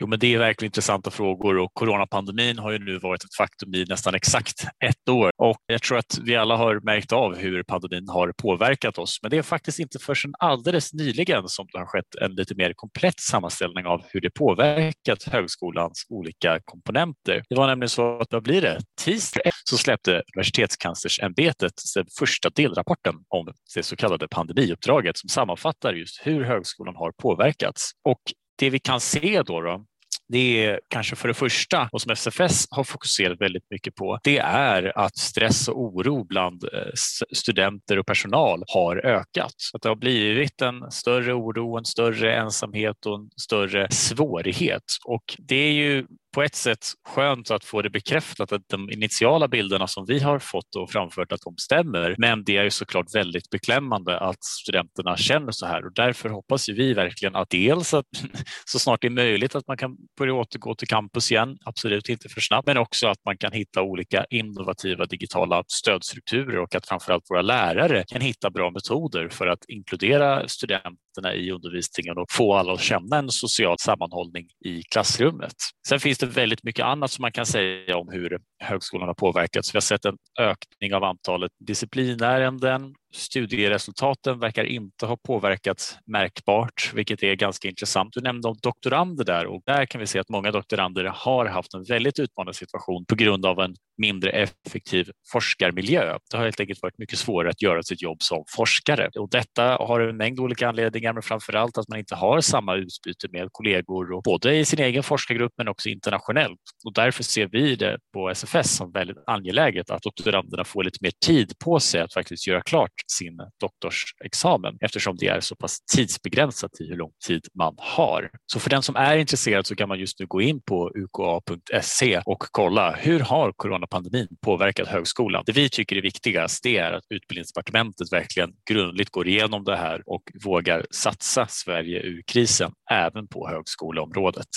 Jo, 0.00 0.06
men 0.06 0.18
det 0.18 0.34
är 0.34 0.38
verkligen 0.38 0.68
intressanta 0.68 1.10
frågor 1.10 1.58
och 1.58 1.74
coronapandemin 1.74 2.58
har 2.58 2.70
ju 2.70 2.78
nu 2.78 2.98
varit 2.98 3.24
ett 3.24 3.34
faktum 3.34 3.74
i 3.74 3.84
nästan 3.88 4.14
exakt 4.14 4.64
ett 4.84 5.08
år 5.08 5.30
och 5.38 5.56
jag 5.66 5.82
tror 5.82 5.98
att 5.98 6.18
vi 6.24 6.36
alla 6.36 6.56
har 6.56 6.80
märkt 6.80 7.12
av 7.12 7.36
hur 7.36 7.62
pandemin 7.62 8.08
har 8.08 8.32
påverkat 8.38 8.98
oss. 8.98 9.18
Men 9.22 9.30
det 9.30 9.38
är 9.38 9.42
faktiskt 9.42 9.78
inte 9.78 9.98
förrän 9.98 10.34
alldeles 10.38 10.92
nyligen 10.92 11.48
som 11.48 11.66
det 11.72 11.78
har 11.78 11.86
skett 11.86 12.14
en 12.20 12.34
lite 12.34 12.54
mer 12.54 12.72
komplett 12.76 13.20
sammanställning 13.20 13.86
av 13.86 14.02
hur 14.08 14.20
det 14.20 14.30
påverkat 14.30 15.22
högskolans 15.22 16.06
olika 16.08 16.60
komponenter. 16.64 17.42
Det 17.48 17.56
var 17.56 17.66
nämligen 17.66 17.88
så 17.88 18.18
att, 18.18 18.32
vad 18.32 18.42
blir 18.42 18.62
det, 18.62 18.80
tisdag 19.04 19.40
så 19.64 19.78
släppte 19.78 20.22
Universitetskanslersämbetet 20.36 21.72
den 21.94 22.06
första 22.18 22.50
delrapporten 22.50 23.14
om 23.28 23.52
det 23.74 23.82
så 23.82 23.96
kallade 23.96 24.28
pandemiuppdraget 24.28 25.18
som 25.18 25.28
sammanfattar 25.28 25.92
just 25.92 26.20
hur 26.26 26.44
högskolan 26.44 26.96
har 26.96 27.12
påverkats. 27.12 27.90
Och 28.04 28.20
det 28.58 28.70
vi 28.70 28.78
kan 28.78 29.00
se 29.00 29.42
då, 29.42 29.60
då 29.60 29.84
det 30.32 30.66
är 30.66 30.80
kanske 30.88 31.16
för 31.16 31.28
det 31.28 31.34
första, 31.34 31.88
och 31.92 32.02
som 32.02 32.12
SFS 32.12 32.66
har 32.70 32.84
fokuserat 32.84 33.40
väldigt 33.40 33.70
mycket 33.70 33.94
på, 33.94 34.18
det 34.22 34.38
är 34.38 34.98
att 34.98 35.16
stress 35.18 35.68
och 35.68 35.80
oro 35.80 36.24
bland 36.24 36.64
eh, 36.64 36.92
studenter 37.32 37.98
och 37.98 38.06
personal 38.06 38.64
har 38.66 38.96
ökat. 39.06 39.54
Att 39.74 39.82
det 39.82 39.88
har 39.88 39.96
blivit 39.96 40.62
en 40.62 40.90
större 40.90 41.32
oro, 41.32 41.78
en 41.78 41.84
större 41.84 42.36
ensamhet 42.36 43.06
och 43.06 43.14
en 43.14 43.30
större 43.36 43.90
svårighet. 43.90 44.84
Och 45.04 45.36
det 45.38 45.56
är 45.56 45.72
ju 45.72 46.06
på 46.34 46.42
ett 46.42 46.54
sätt 46.54 46.86
skönt 47.08 47.50
att 47.50 47.64
få 47.64 47.82
det 47.82 47.90
bekräftat 47.90 48.52
att 48.52 48.62
de 48.68 48.90
initiala 48.90 49.48
bilderna 49.48 49.86
som 49.86 50.04
vi 50.06 50.18
har 50.18 50.38
fått 50.38 50.76
och 50.76 50.90
framfört 50.90 51.32
att 51.32 51.40
de 51.44 51.54
stämmer. 51.56 52.14
Men 52.18 52.44
det 52.44 52.56
är 52.56 52.64
ju 52.64 52.70
såklart 52.70 53.14
väldigt 53.14 53.50
beklämmande 53.50 54.18
att 54.18 54.44
studenterna 54.44 55.16
känner 55.16 55.52
så 55.52 55.66
här 55.66 55.86
och 55.86 55.92
därför 55.94 56.28
hoppas 56.28 56.68
vi 56.68 56.94
verkligen 56.94 57.36
att 57.36 57.50
dels 57.50 57.94
att 57.94 58.06
så 58.64 58.78
snart 58.78 59.00
det 59.00 59.08
är 59.08 59.10
möjligt 59.10 59.54
att 59.54 59.68
man 59.68 59.76
kan 59.76 59.96
börja 60.18 60.34
återgå 60.34 60.74
till 60.74 60.88
campus 60.88 61.30
igen, 61.30 61.56
absolut 61.64 62.08
inte 62.08 62.28
för 62.28 62.40
snabbt, 62.40 62.66
men 62.66 62.76
också 62.76 63.06
att 63.06 63.24
man 63.24 63.38
kan 63.38 63.52
hitta 63.52 63.82
olika 63.82 64.24
innovativa 64.30 65.06
digitala 65.06 65.64
stödstrukturer 65.68 66.58
och 66.58 66.74
att 66.74 66.88
framförallt 66.88 67.24
våra 67.30 67.42
lärare 67.42 68.04
kan 68.06 68.20
hitta 68.20 68.50
bra 68.50 68.70
metoder 68.70 69.28
för 69.28 69.46
att 69.46 69.64
inkludera 69.68 70.48
studenterna 70.48 71.34
i 71.34 71.50
undervisningen 71.50 72.18
och 72.18 72.26
få 72.30 72.54
alla 72.54 72.72
att 72.72 72.80
känna 72.80 73.18
en 73.18 73.30
social 73.30 73.78
sammanhållning 73.78 74.46
i 74.64 74.82
klassrummet. 74.82 75.54
Sen 75.88 76.00
finns 76.00 76.19
det 76.20 76.26
väldigt 76.26 76.62
mycket 76.62 76.84
annat 76.84 77.10
som 77.10 77.22
man 77.22 77.32
kan 77.32 77.46
säga 77.46 77.96
om 77.96 78.08
hur 78.08 78.38
högskolan 78.58 79.08
har 79.08 79.14
påverkats. 79.14 79.74
Vi 79.74 79.76
har 79.76 79.80
sett 79.80 80.04
en 80.04 80.18
ökning 80.40 80.94
av 80.94 81.04
antalet 81.04 81.52
disciplinärenden, 81.58 82.94
Studieresultaten 83.12 84.38
verkar 84.38 84.64
inte 84.64 85.06
ha 85.06 85.16
påverkats 85.16 85.98
märkbart, 86.06 86.90
vilket 86.94 87.22
är 87.22 87.34
ganska 87.34 87.68
intressant. 87.68 88.12
Du 88.12 88.20
nämnde 88.20 88.48
om 88.48 88.56
doktorander 88.62 89.24
där 89.24 89.46
och 89.46 89.62
där 89.66 89.86
kan 89.86 90.00
vi 90.00 90.06
se 90.06 90.18
att 90.18 90.28
många 90.28 90.50
doktorander 90.50 91.04
har 91.04 91.46
haft 91.46 91.74
en 91.74 91.84
väldigt 91.84 92.18
utmanande 92.18 92.54
situation 92.54 93.04
på 93.04 93.14
grund 93.14 93.46
av 93.46 93.60
en 93.60 93.74
mindre 93.98 94.30
effektiv 94.30 95.10
forskarmiljö. 95.32 96.18
Det 96.30 96.36
har 96.36 96.44
helt 96.44 96.60
enkelt 96.60 96.82
varit 96.82 96.98
mycket 96.98 97.18
svårare 97.18 97.50
att 97.50 97.62
göra 97.62 97.82
sitt 97.82 98.02
jobb 98.02 98.22
som 98.22 98.44
forskare 98.56 99.10
och 99.18 99.30
detta 99.30 99.64
har 99.64 100.00
en 100.00 100.16
mängd 100.16 100.40
olika 100.40 100.68
anledningar, 100.68 101.12
men 101.12 101.22
framför 101.22 101.52
allt 101.52 101.78
att 101.78 101.88
man 101.88 101.98
inte 101.98 102.14
har 102.14 102.40
samma 102.40 102.76
utbyte 102.76 103.28
med 103.32 103.48
kollegor 103.52 104.12
och 104.12 104.22
både 104.22 104.56
i 104.56 104.64
sin 104.64 104.80
egen 104.80 105.02
forskargrupp 105.02 105.52
men 105.56 105.68
också 105.68 105.88
internationellt. 105.88 106.60
Och 106.84 106.92
därför 106.94 107.22
ser 107.22 107.46
vi 107.46 107.76
det 107.76 107.98
på 108.12 108.30
SFS 108.30 108.76
som 108.76 108.92
väldigt 108.92 109.16
angeläget 109.26 109.90
att 109.90 110.02
doktoranderna 110.02 110.64
får 110.64 110.84
lite 110.84 110.98
mer 111.00 111.12
tid 111.26 111.52
på 111.64 111.80
sig 111.80 112.00
att 112.00 112.14
faktiskt 112.14 112.46
göra 112.46 112.62
klart 112.62 112.99
sin 113.06 113.36
doktorsexamen 113.60 114.78
eftersom 114.80 115.16
det 115.16 115.26
är 115.26 115.40
så 115.40 115.56
pass 115.56 115.80
tidsbegränsat 115.94 116.80
i 116.80 116.88
hur 116.88 116.96
lång 116.96 117.12
tid 117.26 117.46
man 117.54 117.74
har. 117.78 118.30
Så 118.52 118.60
för 118.60 118.70
den 118.70 118.82
som 118.82 118.96
är 118.96 119.16
intresserad 119.16 119.66
så 119.66 119.74
kan 119.74 119.88
man 119.88 119.98
just 119.98 120.20
nu 120.20 120.26
gå 120.26 120.42
in 120.42 120.62
på 120.62 120.90
uka.se 120.94 122.22
och 122.24 122.38
kolla 122.50 122.92
hur 122.92 123.20
har 123.20 123.52
coronapandemin 123.52 124.28
påverkat 124.44 124.88
högskolan? 124.88 125.42
Det 125.46 125.52
vi 125.52 125.68
tycker 125.68 125.96
är 125.96 126.02
viktigast 126.02 126.62
det 126.62 126.76
är 126.76 126.92
att 126.92 127.04
utbildningsdepartementet 127.10 128.12
verkligen 128.12 128.52
grundligt 128.70 129.10
går 129.10 129.28
igenom 129.28 129.64
det 129.64 129.76
här 129.76 130.02
och 130.06 130.22
vågar 130.44 130.86
satsa 130.90 131.46
Sverige 131.48 132.02
ur 132.02 132.22
krisen 132.26 132.72
även 132.90 133.28
på 133.28 133.48
högskoleområdet. 133.48 134.48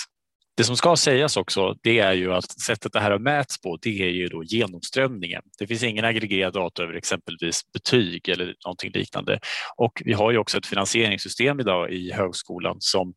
Det 0.56 0.64
som 0.64 0.76
ska 0.76 0.96
sägas 0.96 1.36
också, 1.36 1.74
det 1.82 1.98
är 1.98 2.12
ju 2.12 2.32
att 2.32 2.60
sättet 2.60 2.92
det 2.92 3.00
här 3.00 3.10
har 3.10 3.18
mäts 3.18 3.60
på, 3.60 3.78
det 3.82 4.02
är 4.02 4.10
ju 4.10 4.28
då 4.28 4.44
genomströmningen. 4.44 5.42
Det 5.58 5.66
finns 5.66 5.82
ingen 5.82 6.04
aggregerad 6.04 6.52
data 6.52 6.82
över 6.82 6.94
exempelvis 6.94 7.60
betyg 7.72 8.28
eller 8.28 8.54
någonting 8.64 8.90
liknande. 8.94 9.38
Och 9.76 10.02
vi 10.04 10.12
har 10.12 10.30
ju 10.30 10.38
också 10.38 10.58
ett 10.58 10.66
finansieringssystem 10.66 11.60
idag 11.60 11.92
i 11.92 12.12
högskolan 12.12 12.76
som 12.78 13.14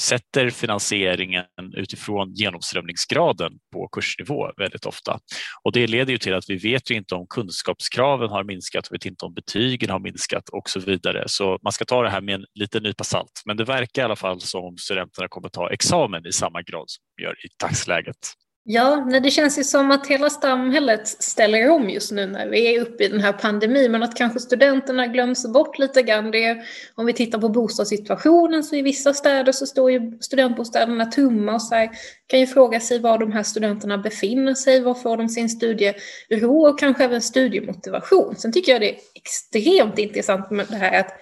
sätter 0.00 0.50
finansieringen 0.50 1.44
utifrån 1.76 2.32
genomströmningsgraden 2.34 3.52
på 3.72 3.88
kursnivå 3.88 4.52
väldigt 4.56 4.86
ofta. 4.86 5.18
Och 5.64 5.72
det 5.72 5.86
leder 5.86 6.12
ju 6.12 6.18
till 6.18 6.34
att 6.34 6.44
vi 6.48 6.56
vet 6.56 6.90
ju 6.90 6.94
inte 6.94 7.14
om 7.14 7.26
kunskapskraven 7.30 8.30
har 8.30 8.44
minskat, 8.44 8.88
vi 8.90 8.94
vet 8.94 9.06
inte 9.06 9.24
om 9.24 9.34
betygen 9.34 9.90
har 9.90 9.98
minskat 9.98 10.48
och 10.48 10.70
så 10.70 10.80
vidare. 10.80 11.24
Så 11.26 11.58
man 11.62 11.72
ska 11.72 11.84
ta 11.84 12.02
det 12.02 12.10
här 12.10 12.20
med 12.20 12.34
en 12.34 12.44
liten 12.54 12.82
nypa 12.82 13.04
salt. 13.04 13.42
Men 13.44 13.56
det 13.56 13.64
verkar 13.64 14.02
i 14.02 14.04
alla 14.04 14.16
fall 14.16 14.40
som 14.40 14.64
om 14.64 14.76
studenterna 14.76 15.28
kommer 15.28 15.48
ta 15.48 15.70
examen 15.70 16.26
i 16.26 16.32
samma 16.32 16.62
grad 16.62 16.84
som 16.86 17.02
de 17.16 17.22
gör 17.22 17.32
i 17.32 17.48
dagsläget. 17.60 18.16
Ja, 18.68 19.04
nej, 19.08 19.20
det 19.20 19.30
känns 19.30 19.58
ju 19.58 19.64
som 19.64 19.90
att 19.90 20.06
hela 20.06 20.30
samhället 20.30 21.08
ställer 21.08 21.70
om 21.70 21.90
just 21.90 22.12
nu 22.12 22.26
när 22.26 22.48
vi 22.48 22.76
är 22.76 22.80
uppe 22.80 23.04
i 23.04 23.08
den 23.08 23.20
här 23.20 23.32
pandemin, 23.32 23.92
men 23.92 24.02
att 24.02 24.14
kanske 24.14 24.40
studenterna 24.40 25.06
glöms 25.06 25.52
bort 25.52 25.78
lite 25.78 26.02
grann. 26.02 26.30
Det, 26.30 26.56
om 26.94 27.06
vi 27.06 27.12
tittar 27.12 27.38
på 27.38 27.48
bostadssituationen 27.48 28.64
så 28.64 28.76
i 28.76 28.82
vissa 28.82 29.14
städer 29.14 29.52
så 29.52 29.66
står 29.66 29.90
ju 29.90 30.18
studentbostäderna 30.20 31.06
tomma 31.06 31.54
och 31.54 31.62
så 31.62 31.74
här, 31.74 31.90
kan 32.26 32.40
ju 32.40 32.46
fråga 32.46 32.80
sig 32.80 32.98
var 32.98 33.18
de 33.18 33.32
här 33.32 33.42
studenterna 33.42 33.98
befinner 33.98 34.54
sig, 34.54 34.80
var 34.80 34.94
får 34.94 35.16
de 35.16 35.28
sin 35.28 35.48
studiero 35.48 36.68
och 36.68 36.78
kanske 36.78 37.04
även 37.04 37.22
studiemotivation. 37.22 38.36
Sen 38.36 38.52
tycker 38.52 38.72
jag 38.72 38.80
det 38.80 38.90
är 38.90 38.98
extremt 39.14 39.98
intressant 39.98 40.50
med 40.50 40.66
det 40.68 40.76
här 40.76 41.00
att 41.00 41.12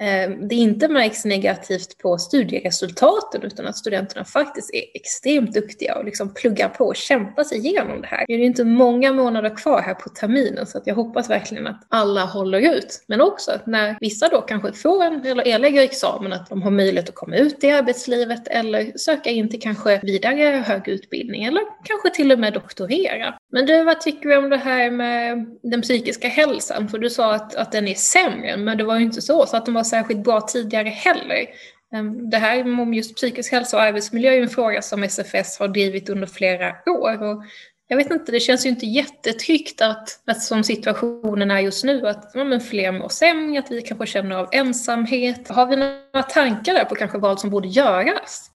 Eh, 0.00 0.30
det 0.48 0.54
inte 0.54 0.88
märks 0.88 1.24
negativt 1.24 1.98
på 1.98 2.18
studieresultaten 2.18 3.42
utan 3.42 3.66
att 3.66 3.76
studenterna 3.76 4.24
faktiskt 4.24 4.74
är 4.74 4.82
extremt 4.94 5.54
duktiga 5.54 5.98
och 5.98 6.04
liksom 6.04 6.34
pluggar 6.34 6.68
på 6.68 6.84
och 6.84 6.96
kämpar 6.96 7.44
sig 7.44 7.58
igenom 7.58 8.00
det 8.00 8.06
här. 8.06 8.24
Det 8.26 8.32
är 8.32 8.38
inte 8.38 8.64
många 8.64 9.12
månader 9.12 9.56
kvar 9.56 9.82
här 9.82 9.94
på 9.94 10.08
terminen 10.08 10.66
så 10.66 10.78
att 10.78 10.86
jag 10.86 10.94
hoppas 10.94 11.30
verkligen 11.30 11.66
att 11.66 11.86
alla 11.88 12.24
håller 12.24 12.74
ut. 12.74 13.04
Men 13.06 13.20
också 13.20 13.50
att 13.50 13.66
när 13.66 13.96
vissa 14.00 14.28
då 14.28 14.40
kanske 14.40 14.72
får 14.72 15.04
en 15.04 15.26
eller 15.26 15.48
erlägger 15.48 15.82
examen 15.82 16.32
att 16.32 16.48
de 16.48 16.62
har 16.62 16.70
möjlighet 16.70 17.08
att 17.08 17.14
komma 17.14 17.36
ut 17.36 17.64
i 17.64 17.70
arbetslivet 17.70 18.48
eller 18.48 18.98
söka 18.98 19.30
in 19.30 19.48
till 19.48 19.60
kanske 19.60 20.00
vidare 20.02 20.64
högre 20.66 20.92
utbildning 20.92 21.44
eller 21.44 21.62
kanske 21.84 22.10
till 22.10 22.32
och 22.32 22.38
med 22.38 22.52
doktorera. 22.52 23.34
Men 23.52 23.66
du, 23.66 23.84
vad 23.84 24.00
tycker 24.00 24.28
du 24.28 24.36
om 24.36 24.50
det 24.50 24.56
här 24.56 24.90
med 24.90 25.46
den 25.62 25.82
psykiska 25.82 26.28
hälsan? 26.28 26.88
För 26.88 26.98
du 26.98 27.10
sa 27.10 27.34
att, 27.34 27.54
att 27.54 27.72
den 27.72 27.88
är 27.88 27.94
sämre, 27.94 28.56
men 28.56 28.78
det 28.78 28.84
var 28.84 28.96
ju 28.96 29.04
inte 29.04 29.22
så, 29.22 29.46
så 29.46 29.56
att 29.56 29.64
den 29.64 29.74
var 29.74 29.84
särskilt 29.92 30.24
bra 30.24 30.40
tidigare 30.40 30.88
heller. 30.88 31.46
Ehm, 31.94 32.30
det 32.30 32.38
här 32.38 32.64
med 32.64 32.94
just 32.94 33.16
psykisk 33.16 33.52
hälsa 33.52 33.76
och 33.76 33.82
arbetsmiljö 33.82 34.32
är 34.32 34.42
en 34.42 34.48
fråga 34.48 34.82
som 34.82 35.02
SFS 35.02 35.58
har 35.58 35.68
drivit 35.68 36.08
under 36.08 36.26
flera 36.26 36.74
år. 36.86 37.22
Och 37.22 37.44
jag 37.88 37.96
vet 37.96 38.10
inte, 38.10 38.32
det 38.32 38.40
känns 38.40 38.66
ju 38.66 38.70
inte 38.70 38.86
jättetryggt 38.86 39.80
att, 39.80 40.08
att 40.26 40.42
som 40.42 40.64
situationen 40.64 41.50
är 41.50 41.60
just 41.60 41.84
nu, 41.84 42.08
att 42.08 42.30
ja, 42.34 42.44
men 42.44 42.60
fler 42.60 42.92
mår 42.92 43.08
sämre, 43.08 43.58
att 43.58 43.70
vi 43.70 43.82
kanske 43.82 44.06
känner 44.06 44.36
av 44.36 44.48
ensamhet. 44.52 45.48
Har 45.48 45.66
vi 45.66 45.76
några 45.76 46.22
tankar 46.28 46.74
där 46.74 46.84
på 46.84 46.94
kanske 46.94 47.18
vad 47.18 47.40
som 47.40 47.50
borde 47.50 47.68
göras? 47.68 48.50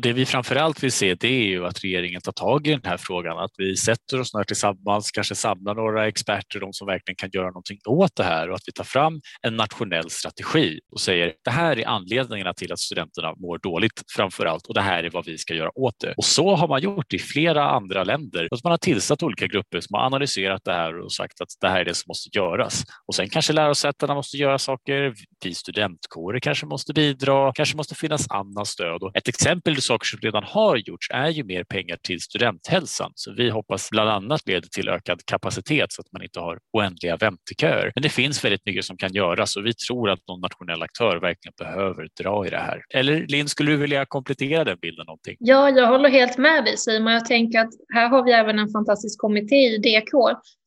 Det 0.00 0.12
vi 0.12 0.26
framförallt 0.26 0.82
vill 0.82 0.92
se 0.92 1.14
det 1.14 1.28
är 1.28 1.46
ju 1.46 1.66
att 1.66 1.84
regeringen 1.84 2.20
tar 2.20 2.32
tag 2.32 2.66
i 2.66 2.70
den 2.70 2.80
här 2.84 2.96
frågan, 2.96 3.38
att 3.38 3.50
vi 3.56 3.76
sätter 3.76 4.20
oss 4.20 4.34
ner 4.34 4.44
tillsammans, 4.44 5.10
kanske 5.10 5.34
samlar 5.34 5.74
några 5.74 6.08
experter, 6.08 6.60
de 6.60 6.72
som 6.72 6.86
verkligen 6.86 7.16
kan 7.16 7.30
göra 7.32 7.46
någonting 7.46 7.78
åt 7.86 8.16
det 8.16 8.24
här 8.24 8.50
och 8.50 8.54
att 8.54 8.62
vi 8.66 8.72
tar 8.72 8.84
fram 8.84 9.20
en 9.42 9.56
nationell 9.56 10.10
strategi 10.10 10.80
och 10.92 11.00
säger 11.00 11.32
det 11.44 11.50
här 11.50 11.78
är 11.78 11.88
anledningarna 11.88 12.54
till 12.54 12.72
att 12.72 12.78
studenterna 12.78 13.34
mår 13.36 13.58
dåligt 13.58 14.02
framför 14.16 14.46
allt 14.46 14.66
och 14.66 14.74
det 14.74 14.80
här 14.80 15.04
är 15.04 15.10
vad 15.10 15.26
vi 15.26 15.38
ska 15.38 15.54
göra 15.54 15.78
åt 15.78 15.94
det. 16.00 16.14
Och 16.16 16.24
så 16.24 16.54
har 16.54 16.68
man 16.68 16.82
gjort 16.82 17.12
i 17.12 17.18
flera 17.18 17.70
andra 17.70 18.04
länder. 18.04 18.48
Att 18.50 18.64
man 18.64 18.70
har 18.70 18.78
tillsatt 18.78 19.22
olika 19.22 19.46
grupper 19.46 19.80
som 19.80 19.94
har 19.94 20.06
analyserat 20.06 20.64
det 20.64 20.72
här 20.72 21.00
och 21.00 21.12
sagt 21.12 21.40
att 21.40 21.48
det 21.60 21.68
här 21.68 21.80
är 21.80 21.84
det 21.84 21.94
som 21.94 22.04
måste 22.08 22.38
göras. 22.38 22.84
Och 23.06 23.14
sen 23.14 23.28
kanske 23.28 23.52
lärosätena 23.52 24.14
måste 24.14 24.36
göra 24.36 24.58
saker, 24.58 25.14
vi 25.44 25.54
studentkårer 25.54 26.40
kanske 26.40 26.66
måste 26.66 26.92
bidra, 26.92 27.52
kanske 27.52 27.76
måste 27.76 27.94
finnas 27.94 28.30
annat 28.30 28.66
stöd. 28.66 29.02
Och 29.02 29.16
ett 29.16 29.28
exempel 29.28 29.69
exempel 29.70 29.82
saker 29.82 30.06
som 30.06 30.18
redan 30.22 30.44
har 30.44 30.76
gjorts 30.76 31.08
är 31.10 31.28
ju 31.28 31.44
mer 31.44 31.64
pengar 31.64 31.96
till 32.02 32.20
studenthälsan. 32.20 33.12
Så 33.14 33.34
vi 33.36 33.50
hoppas 33.50 33.90
bland 33.90 34.10
annat 34.10 34.40
leder 34.46 34.68
till 34.68 34.88
ökad 34.88 35.20
kapacitet 35.24 35.92
så 35.92 36.00
att 36.00 36.12
man 36.12 36.22
inte 36.22 36.40
har 36.40 36.58
oändliga 36.72 37.16
vänteköer. 37.16 37.92
Men 37.94 38.02
det 38.02 38.08
finns 38.08 38.44
väldigt 38.44 38.66
mycket 38.66 38.84
som 38.84 38.96
kan 38.96 39.12
göras 39.12 39.56
och 39.56 39.66
vi 39.66 39.74
tror 39.74 40.10
att 40.10 40.18
någon 40.28 40.40
nationell 40.40 40.82
aktör 40.82 41.20
verkligen 41.20 41.54
behöver 41.58 42.08
dra 42.22 42.46
i 42.46 42.50
det 42.50 42.58
här. 42.58 42.82
Eller 42.94 43.26
Linn, 43.28 43.48
skulle 43.48 43.70
du 43.70 43.76
vilja 43.76 44.06
komplettera 44.06 44.64
den 44.64 44.78
bilden 44.82 45.06
någonting? 45.06 45.36
Ja, 45.38 45.70
jag 45.70 45.86
håller 45.86 46.08
helt 46.08 46.38
med 46.38 46.64
dig 46.64 46.76
Simon. 46.76 47.12
Jag 47.12 47.24
tänker 47.24 47.58
att 47.58 47.72
här 47.94 48.08
har 48.08 48.24
vi 48.24 48.32
även 48.32 48.58
en 48.58 48.68
fantastisk 48.68 49.18
kommitté 49.20 49.56
i 49.56 49.78
DK 49.78 50.12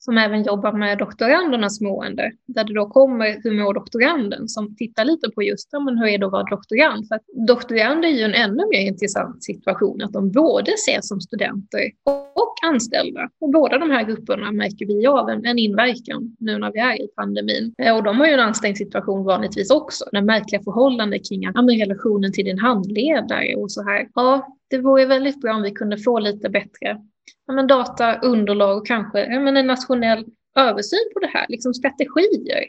som 0.06 0.18
även 0.18 0.44
jobbar 0.44 0.72
med 0.72 0.98
doktorandernas 0.98 1.82
mående, 1.82 2.32
där 2.48 2.64
det 2.64 2.74
då 2.74 2.86
kommer 2.90 3.44
Hur 3.44 3.64
mår 3.64 3.74
doktoranden? 3.74 4.48
som 4.48 4.76
tittar 4.76 5.06
lite 5.06 5.30
på 5.30 5.44
just 5.44 5.70
ja, 5.72 5.80
men 5.80 5.98
hur 5.98 6.08
är 6.08 6.18
det 6.18 6.26
att 6.26 6.32
vara 6.32 6.44
doktorand? 6.44 7.08
För 7.08 7.16
att 7.16 7.22
doktorander 7.48 8.10
är 8.10 8.14
ju 8.14 8.24
en 8.24 8.34
ännu 8.34 8.64
mer 8.72 8.88
intressant 8.88 9.44
situation, 9.44 10.02
att 10.02 10.14
de 10.14 10.32
både 10.32 10.72
ses 10.72 11.08
som 11.08 11.22
studenter 11.22 11.92
och 12.36 12.56
anställda. 12.64 13.30
Och 13.42 13.52
båda 13.52 13.78
de 13.78 13.92
här 13.92 14.04
grupperna 14.04 14.52
märker 14.52 14.86
vi 14.86 15.08
av 15.08 15.30
en, 15.30 15.46
en 15.46 15.58
inverkan 15.58 16.36
nu 16.40 16.58
när 16.58 16.72
vi 16.72 16.80
är 16.80 17.02
i 17.02 17.08
pandemin. 17.16 17.74
Eh, 17.78 17.96
och 17.96 18.04
de 18.04 18.18
har 18.20 18.28
ju 18.28 18.34
en 18.34 18.40
ansträngd 18.40 18.78
situation 18.78 19.24
vanligtvis 19.24 19.72
också, 19.72 20.06
med 20.12 20.26
märkliga 20.26 20.62
förhållanden 20.64 21.20
kring 21.30 21.42
ja, 21.42 21.52
relationen 21.86 22.34
till 22.34 22.46
din 22.46 22.60
handledare 22.60 23.56
och 23.56 23.72
så 23.72 23.84
här. 23.84 24.08
Ja, 24.16 24.48
det 24.70 24.78
vore 24.78 25.06
väldigt 25.06 25.42
bra 25.42 25.56
om 25.56 25.62
vi 25.62 25.72
kunde 25.72 25.98
få 25.98 26.20
lite 26.20 26.50
bättre 26.50 27.02
ja, 27.46 27.54
men 27.54 27.68
data, 27.68 28.20
underlag 28.20 28.78
och 28.78 28.88
kanske 28.88 29.20
ja, 29.20 29.40
men 29.40 29.58
en 29.58 29.68
nationell 29.68 30.26
översyn 30.56 31.10
på 31.14 31.20
det 31.20 31.28
här, 31.28 31.46
liksom 31.50 31.74
strategier, 31.74 32.64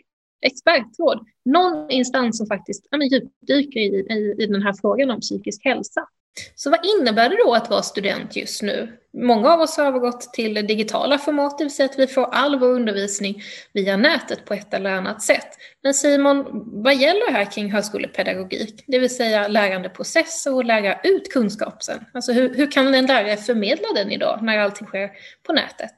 expertråd, 0.47 1.27
någon 1.45 1.91
instans 1.91 2.39
som 2.39 2.47
faktiskt 2.47 2.87
ja, 2.91 2.99
men 2.99 3.09
djupdyker 3.09 3.81
i, 3.81 4.07
i, 4.11 4.43
i 4.43 4.47
den 4.47 4.63
här 4.63 4.75
frågan 4.81 5.11
om 5.11 5.21
psykisk 5.21 5.65
hälsa. 5.65 6.09
Så 6.55 6.71
vad 6.71 6.87
innebär 6.87 7.29
det 7.29 7.37
då 7.37 7.55
att 7.55 7.71
vara 7.71 7.83
student 7.83 8.37
just 8.37 8.63
nu? 8.63 8.99
Många 9.13 9.53
av 9.53 9.61
oss 9.61 9.77
har 9.77 9.87
övergått 9.87 10.33
till 10.33 10.55
digitala 10.55 11.19
format, 11.19 11.59
det 11.59 11.65
vill 11.65 11.75
säga 11.75 11.89
att 11.89 11.99
vi 11.99 12.07
får 12.07 12.35
all 12.35 12.59
vår 12.59 12.69
undervisning 12.69 13.43
via 13.73 13.97
nätet 13.97 14.45
på 14.45 14.55
ett 14.55 14.75
eller 14.75 14.91
annat 14.91 15.23
sätt. 15.23 15.49
Men 15.83 15.95
Simon, 15.95 16.45
vad 16.83 16.95
gäller 16.97 17.33
här 17.33 17.45
kring 17.45 17.73
högskolepedagogik? 17.73 18.85
Det 18.87 18.99
vill 18.99 19.17
säga 19.17 19.49
lärandeprocesser 19.49 20.55
och 20.55 20.65
lära 20.65 21.01
ut 21.03 21.33
kunskap 21.33 21.83
sen. 21.83 22.05
Alltså 22.15 22.33
hur, 22.33 22.55
hur 22.55 22.71
kan 22.71 22.95
en 22.95 23.07
lärare 23.07 23.37
förmedla 23.37 23.89
den 23.95 24.11
idag 24.11 24.39
när 24.43 24.59
allting 24.59 24.87
sker 24.87 25.11
på 25.47 25.53
nätet? 25.53 25.95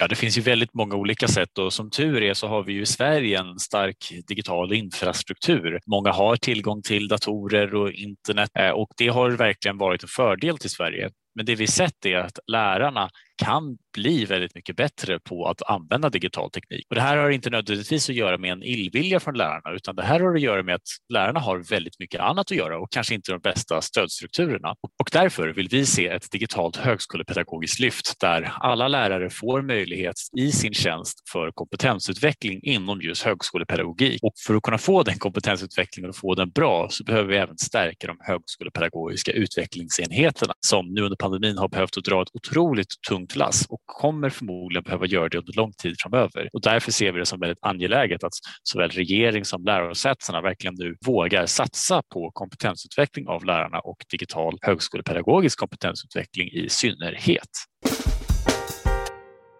Ja, 0.00 0.08
det 0.08 0.14
finns 0.14 0.38
ju 0.38 0.42
väldigt 0.42 0.74
många 0.74 0.94
olika 0.94 1.28
sätt 1.28 1.58
och 1.58 1.72
som 1.72 1.90
tur 1.90 2.22
är 2.22 2.34
så 2.34 2.48
har 2.48 2.62
vi 2.62 2.72
ju 2.72 2.82
i 2.82 2.86
Sverige 2.86 3.38
en 3.38 3.58
stark 3.58 4.12
digital 4.28 4.72
infrastruktur. 4.72 5.80
Många 5.86 6.12
har 6.12 6.36
tillgång 6.36 6.82
till 6.82 7.08
datorer 7.08 7.74
och 7.74 7.92
internet 7.92 8.50
eh, 8.58 8.70
och 8.70 8.88
det 8.96 9.08
har 9.08 9.30
verkligen 9.30 9.78
varit 9.78 10.02
en 10.02 10.08
fördel 10.08 10.58
till 10.58 10.70
Sverige. 10.70 11.10
Men 11.34 11.46
det 11.46 11.54
vi 11.54 11.66
sett 11.66 12.06
är 12.06 12.16
att 12.16 12.38
lärarna 12.46 13.10
kan 13.36 13.78
bli 13.92 14.24
väldigt 14.24 14.54
mycket 14.54 14.76
bättre 14.76 15.18
på 15.18 15.46
att 15.46 15.62
använda 15.62 16.10
digital 16.10 16.50
teknik. 16.50 16.86
Och 16.88 16.94
det 16.94 17.00
här 17.00 17.16
har 17.16 17.30
inte 17.30 17.50
nödvändigtvis 17.50 18.10
att 18.10 18.16
göra 18.16 18.38
med 18.38 18.52
en 18.52 18.62
illvilja 18.62 19.20
från 19.20 19.36
lärarna 19.36 19.76
utan 19.76 19.96
det 19.96 20.02
här 20.02 20.20
har 20.20 20.34
att 20.34 20.40
göra 20.40 20.62
med 20.62 20.74
att 20.74 20.88
lärarna 21.12 21.40
har 21.40 21.58
väldigt 21.58 21.98
mycket 21.98 22.20
annat 22.20 22.50
att 22.50 22.56
göra 22.56 22.78
och 22.78 22.92
kanske 22.92 23.14
inte 23.14 23.32
de 23.32 23.40
bästa 23.40 23.80
stödstrukturerna. 23.80 24.74
Och 24.80 25.08
därför 25.12 25.48
vill 25.48 25.68
vi 25.70 25.86
se 25.86 26.08
ett 26.08 26.30
digitalt 26.30 26.76
högskolepedagogiskt 26.76 27.80
lyft 27.80 28.20
där 28.20 28.52
alla 28.60 28.88
lärare 28.88 29.30
får 29.30 29.62
möjlighet 29.62 30.14
i 30.38 30.52
sin 30.52 30.74
tjänst 30.74 31.22
för 31.32 31.50
kompetensutveckling 31.50 32.60
inom 32.62 33.00
just 33.00 33.22
högskolepedagogik. 33.22 34.22
Och 34.22 34.32
för 34.46 34.54
att 34.54 34.62
kunna 34.62 34.78
få 34.78 35.02
den 35.02 35.18
kompetensutvecklingen 35.18 36.10
och 36.10 36.16
få 36.16 36.34
den 36.34 36.50
bra 36.50 36.86
så 36.90 37.04
behöver 37.04 37.28
vi 37.28 37.36
även 37.36 37.58
stärka 37.58 38.06
de 38.06 38.16
högskolepedagogiska 38.20 39.32
utvecklingsenheterna 39.32 40.52
som 40.60 40.94
nu 40.94 41.02
under 41.02 41.16
pandemin 41.16 41.58
har 41.58 41.68
behövt 41.68 41.96
att 41.96 42.04
dra 42.04 42.22
ett 42.22 42.28
otroligt 42.34 42.88
tungt 43.08 43.23
lass 43.34 43.66
och 43.68 43.80
kommer 43.86 44.30
förmodligen 44.30 44.82
behöva 44.82 45.06
göra 45.06 45.28
det 45.28 45.38
under 45.38 45.52
lång 45.52 45.72
tid 45.72 45.96
framöver. 45.98 46.48
Och 46.52 46.60
därför 46.60 46.92
ser 46.92 47.12
vi 47.12 47.18
det 47.18 47.26
som 47.26 47.40
väldigt 47.40 47.58
angeläget 47.62 48.24
att 48.24 48.32
såväl 48.62 48.90
regering 48.90 49.44
som 49.44 49.64
lärosätena 49.64 50.40
verkligen 50.40 50.74
nu 50.78 50.96
vågar 51.06 51.46
satsa 51.46 52.02
på 52.12 52.30
kompetensutveckling 52.34 53.28
av 53.28 53.44
lärarna 53.44 53.78
och 53.78 53.96
digital 54.10 54.58
högskolepedagogisk 54.62 55.58
kompetensutveckling 55.58 56.48
i 56.48 56.68
synnerhet. 56.68 57.50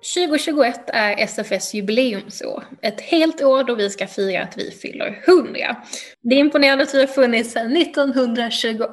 2021 0.04 0.80
är 0.86 1.18
SFS 1.18 1.74
jubileumsår. 1.74 2.64
Ett 2.82 3.00
helt 3.00 3.42
år 3.42 3.64
då 3.64 3.74
vi 3.74 3.90
ska 3.90 4.06
fira 4.06 4.42
att 4.42 4.58
vi 4.58 4.70
fyller 4.70 5.22
100. 5.26 5.76
Det 6.22 6.34
är 6.34 6.38
imponerande 6.38 6.84
att 6.84 6.94
vi 6.94 7.00
har 7.00 7.06
funnits 7.06 7.52
sedan 7.52 7.76
1921. 7.76 8.88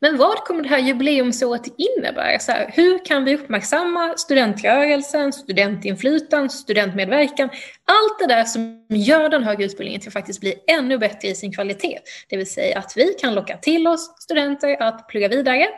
Men 0.00 0.16
vad 0.16 0.36
kommer 0.36 0.62
det 0.62 0.68
här 0.68 0.78
jubileumsåret 0.78 1.62
innebära? 1.78 2.38
Så 2.38 2.52
här, 2.52 2.70
hur 2.74 3.04
kan 3.04 3.24
vi 3.24 3.34
uppmärksamma 3.34 4.14
studentrörelsen, 4.16 5.32
studentinflytande, 5.32 6.48
studentmedverkan, 6.48 7.48
allt 7.86 8.18
det 8.18 8.26
där 8.26 8.44
som 8.44 8.86
gör 8.88 9.28
den 9.28 9.44
högre 9.44 9.64
utbildningen 9.64 10.00
till 10.00 10.08
att 10.08 10.12
faktiskt 10.12 10.40
bli 10.40 10.54
ännu 10.66 10.98
bättre 10.98 11.28
i 11.28 11.34
sin 11.34 11.52
kvalitet. 11.52 11.98
Det 12.28 12.36
vill 12.36 12.50
säga 12.50 12.78
att 12.78 12.92
vi 12.96 13.14
kan 13.20 13.34
locka 13.34 13.56
till 13.56 13.86
oss 13.86 14.14
studenter 14.22 14.82
att 14.82 15.08
plugga 15.08 15.28
vidare 15.28 15.68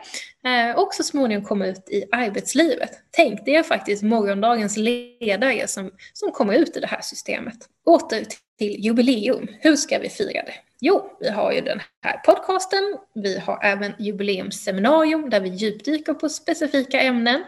eh, 0.45 0.77
och 0.77 0.93
så 0.93 1.03
småningom 1.03 1.45
komma 1.45 1.67
ut 1.67 1.89
i 1.89 2.05
arbetslivet. 2.11 2.91
Tänk, 3.11 3.45
det 3.45 3.55
är 3.55 3.63
faktiskt 3.63 4.03
morgondagens 4.03 4.77
ledare 4.77 5.67
som, 5.67 5.91
som 6.13 6.31
kommer 6.31 6.53
ut 6.53 6.77
i 6.77 6.79
det 6.79 6.87
här 6.87 7.01
systemet. 7.01 7.57
Åter 7.85 8.25
till 8.57 8.85
jubileum. 8.85 9.47
Hur 9.59 9.75
ska 9.75 9.99
vi 9.99 10.09
fira 10.09 10.43
det? 10.43 10.53
Jo, 10.81 11.17
vi 11.19 11.29
har 11.29 11.51
ju 11.51 11.61
den 11.61 11.81
här 12.03 12.17
podcasten. 12.17 12.97
Vi 13.13 13.39
har 13.39 13.63
även 13.63 13.93
jubileumsseminarium 13.99 15.29
där 15.29 15.39
vi 15.39 15.49
djupdyker 15.49 16.13
på 16.13 16.29
specifika 16.29 17.01
ämnen 17.01 17.43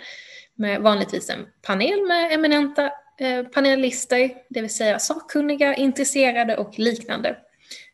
med 0.56 0.82
vanligtvis 0.82 1.30
en 1.30 1.46
panel 1.62 2.08
med 2.08 2.34
eminenta 2.34 2.92
panelister, 3.54 4.32
det 4.50 4.62
vill 4.62 4.74
säga 4.74 5.00
sakkunniga, 5.00 5.76
intresserade 5.76 6.58
och 6.58 6.80
liknande. 6.80 7.38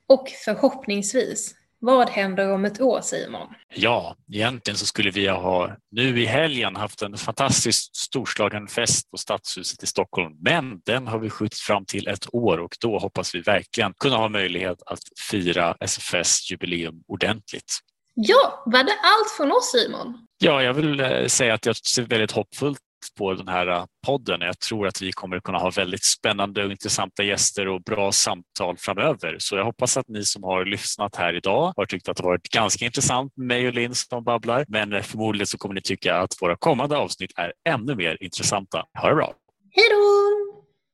Och 0.07 0.29
förhoppningsvis 0.45 1.55
vad 1.85 2.09
händer 2.09 2.51
om 2.51 2.65
ett 2.65 2.81
år 2.81 3.01
Simon? 3.01 3.47
Ja, 3.75 4.15
egentligen 4.31 4.77
så 4.77 4.85
skulle 4.85 5.11
vi 5.11 5.27
ha 5.27 5.75
nu 5.91 6.21
i 6.21 6.25
helgen 6.25 6.75
haft 6.75 7.01
en 7.01 7.17
fantastiskt 7.17 7.95
storslagen 7.95 8.67
fest 8.67 9.11
på 9.11 9.17
Stadshuset 9.17 9.83
i 9.83 9.87
Stockholm. 9.87 10.33
Men 10.39 10.79
den 10.85 11.07
har 11.07 11.19
vi 11.19 11.29
skjutit 11.29 11.59
fram 11.59 11.85
till 11.85 12.07
ett 12.07 12.33
år 12.33 12.57
och 12.57 12.77
då 12.81 12.99
hoppas 12.99 13.35
vi 13.35 13.41
verkligen 13.41 13.93
kunna 13.99 14.15
ha 14.15 14.29
möjlighet 14.29 14.83
att 14.85 14.99
fira 15.31 15.77
SFS 15.79 16.51
jubileum 16.51 17.03
ordentligt. 17.07 17.79
Ja, 18.13 18.63
var 18.65 18.83
det 18.83 18.91
allt 18.91 19.31
från 19.37 19.51
oss 19.51 19.71
Simon? 19.71 20.27
Ja, 20.37 20.63
jag 20.63 20.73
vill 20.73 20.99
eh, 20.99 21.25
säga 21.25 21.53
att 21.53 21.65
jag 21.65 21.75
ser 21.75 22.03
väldigt 22.03 22.31
hoppfullt 22.31 22.79
på 23.17 23.33
den 23.33 23.47
här 23.47 23.67
äh, 23.67 23.85
podden. 24.07 24.41
Jag 24.41 24.59
tror 24.59 24.87
att 24.87 25.01
vi 25.01 25.11
kommer 25.11 25.39
kunna 25.39 25.57
ha 25.57 25.69
väldigt 25.69 26.03
spännande 26.03 26.65
och 26.65 26.71
intressanta 26.71 27.23
gäster 27.23 27.67
och 27.67 27.81
bra 27.81 28.11
samtal 28.11 28.77
framöver. 28.77 29.35
Så 29.39 29.55
jag 29.55 29.65
hoppas 29.65 29.97
att 29.97 30.07
ni 30.07 30.23
som 30.23 30.43
har 30.43 30.65
lyssnat 30.65 31.15
här 31.15 31.33
idag 31.33 31.73
har 31.75 31.85
tyckt 31.85 32.09
att 32.09 32.17
det 32.17 32.23
varit 32.23 32.49
ganska 32.49 32.85
intressant 32.85 33.33
med 33.37 33.47
mig 33.47 33.67
och 33.67 33.73
Linn 33.73 33.95
som 33.95 34.23
babblar. 34.23 34.65
Men 34.67 34.93
äh, 34.93 35.01
förmodligen 35.01 35.47
så 35.47 35.57
kommer 35.57 35.75
ni 35.75 35.81
tycka 35.81 36.15
att 36.15 36.41
våra 36.41 36.55
kommande 36.55 36.97
avsnitt 36.97 37.31
är 37.35 37.53
ännu 37.69 37.95
mer 37.95 38.17
intressanta. 38.23 38.83
Ha 39.01 39.09
det 39.09 39.15
bra! 39.15 39.33
Hej 39.75 39.85
då! 39.89 40.52